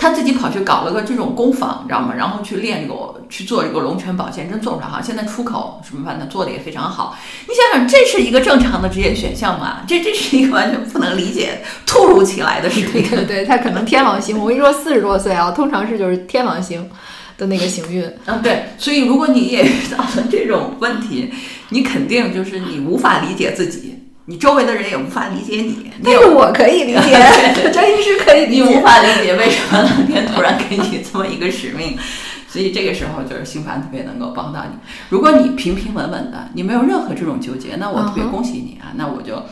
[0.00, 2.14] 他自己跑去搞了个这种工坊，你知道吗？
[2.16, 7.14] 然后去练这个，去做这个龙泉保健，真做出来哈，现在出口什么反正做的也非常好。
[7.46, 9.82] 你想想，这是一个正常的职业选项吗？
[9.86, 12.92] 这这是一个完全不能理解、突如其来的事情。
[12.92, 14.38] 对对对，他可能天王星。
[14.38, 16.88] 我跟你说，四十多岁啊，通常是就是天王星
[17.36, 18.02] 的那个行运。
[18.24, 21.30] 嗯，对，所以如果你也遇到了这种问题，
[21.68, 23.99] 你肯定就是你无法理解自己，
[24.30, 27.18] 你周围的人也无法理解你，但是我可以理解，
[27.74, 28.80] 张医师可以理你无。
[28.80, 31.98] 法理解为什么老天突然给你这么一个使命，
[32.46, 34.78] 所以这个时候就是星盘特别能够帮到你。
[35.08, 38.94] 如果你平平稳稳的，你没有任何这种纠结，那我特别恭喜你啊！
[38.94, 39.42] 那我就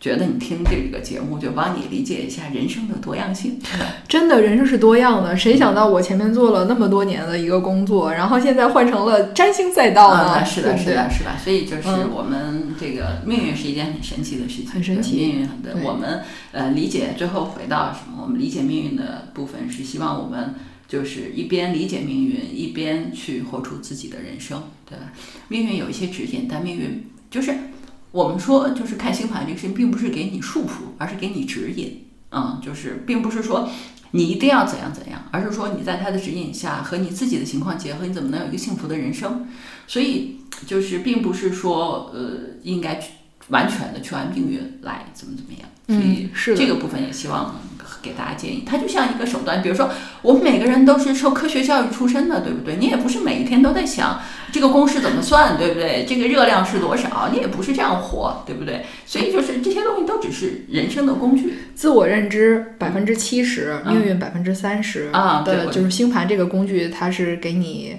[0.00, 3.58] 觉得你听这个节目就帮你理解一下人生的多样性。
[4.06, 5.36] 真的，人生是多样的。
[5.36, 10.22] 谁想到我前面做了那么多年的一个工作，然后现在换成了占星赛道呢？
[10.34, 11.36] 啊，是的，是的，是吧？
[11.42, 15.16] 所以就是嗯我们这个命运是一件很神奇的事情，很神奇
[15.62, 16.20] 对命运我们
[16.52, 18.22] 呃理解，最后回到什么？
[18.22, 20.54] 我们理解命运的部分是希望我们
[20.86, 25.12] 就是一边理解命运，一边去活出自己的人生，对吧？
[25.48, 27.52] 命运有一些指引，但命运就是
[28.10, 32.04] 我们说就是看星盘这个事情，并不是给你束缚，而是给你指引。
[32.30, 33.68] 嗯，就是并不是说
[34.10, 39.46] 你一定要怎样怎样，而是说你在他的指引下和你自己的情况结合，你怎么能有一个幸福的人生？
[39.86, 40.36] 所以
[40.66, 43.12] 就是并不是说呃应该去
[43.48, 45.68] 完全的去按命运来怎么怎么样。
[45.86, 47.60] 所以嗯，是的这个部分也希望
[48.02, 49.62] 给大家建议，它就像一个手段。
[49.62, 49.90] 比如说，
[50.22, 52.76] 我们每个人都是受科学教育出身的，对不对？
[52.76, 54.20] 你也不是每一天都在想
[54.52, 56.04] 这个公式怎么算，对不对？
[56.08, 58.84] 这个热量是多少，你也不是这样活，对不对？
[59.06, 61.54] 所以就是这些东西都只是人生的工具。
[61.74, 67.96] 自我认知百分之七十，嗯命运百分之三十啊对，就是星盘这个工具，它是给你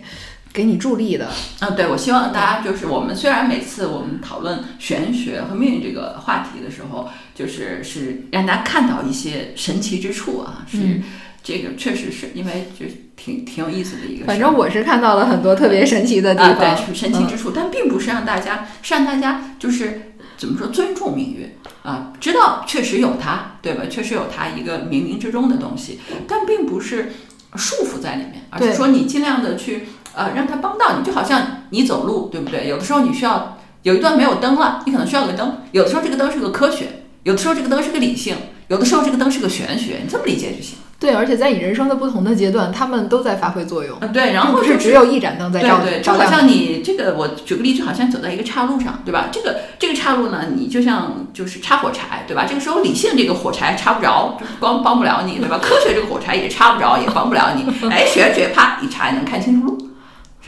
[0.53, 1.27] 给你助力的。
[1.59, 11.03] 啊，对，我希望大家就是我们虽然每次我们讨论玄学和命运这个话题的时候，就是是让大家看到一些神奇之处啊，是、嗯
[11.41, 14.25] 这个确实是因为就是挺挺有意思的一个。
[14.25, 16.75] 反正我是看到了很多特别神奇的地啊，方。
[16.75, 21.49] 对，是神奇之处，但并不是让大家是让大家就是怎么说尊重命运
[21.81, 23.83] 啊，知道确实有它，对吧？
[23.89, 27.13] 确实有它一个冥冥之中的东西，但并不是
[27.55, 32.67] 束缚在里面，而是说你尽量的去呃让他帮到你，就好像你走路，对不对？
[32.67, 38.35] 有的时候你需要有一段没有灯了，你可能需要个灯，有的时候这个灯是个科学，有的时候这个灯是个理性，
[38.67, 40.77] 有的时候这个灯是个玄学，你这么理解就行。
[40.99, 49.29] 对，而且在你人生的不同的阶段，他们都在发挥作用，嗯，对，然后就是只有一盏灯在照对对，就好像你这个，我举个例子，好像走在一个岔路上，对吧？
[49.31, 52.45] 这个这个岔路呢，你就像就是插火柴，对吧？
[52.45, 55.57] 这个时候理性这个火柴插不着，就是光帮不了你，对吧？
[55.61, 57.63] 科学这个火柴也插不着，也帮不了你。
[57.89, 59.88] 哎，玄学啪一插也能看清楚路，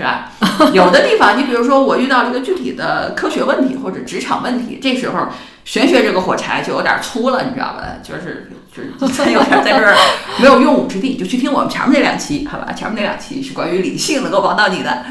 [0.01, 0.31] 是吧？
[0.73, 5.27] 有的地方，你比如说我遇到了一个具体的科学问题或者职场问题，这时候
[5.63, 7.83] 玄学这个火柴就有点粗了，你知道吧？
[8.01, 9.95] 就是就是 有点在这儿
[10.39, 12.73] 没有用武之地，就去听我们前面那两期，好吧？
[12.73, 15.03] 前面那两期是关于理性能够帮到你的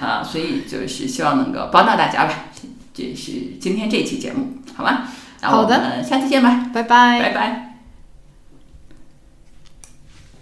[0.00, 2.34] 啊，所以就是希望能够帮到大家吧。
[2.92, 5.04] 这是今天这期节目，好吗？
[5.40, 7.71] 那我好的们下期见吧，拜拜拜拜。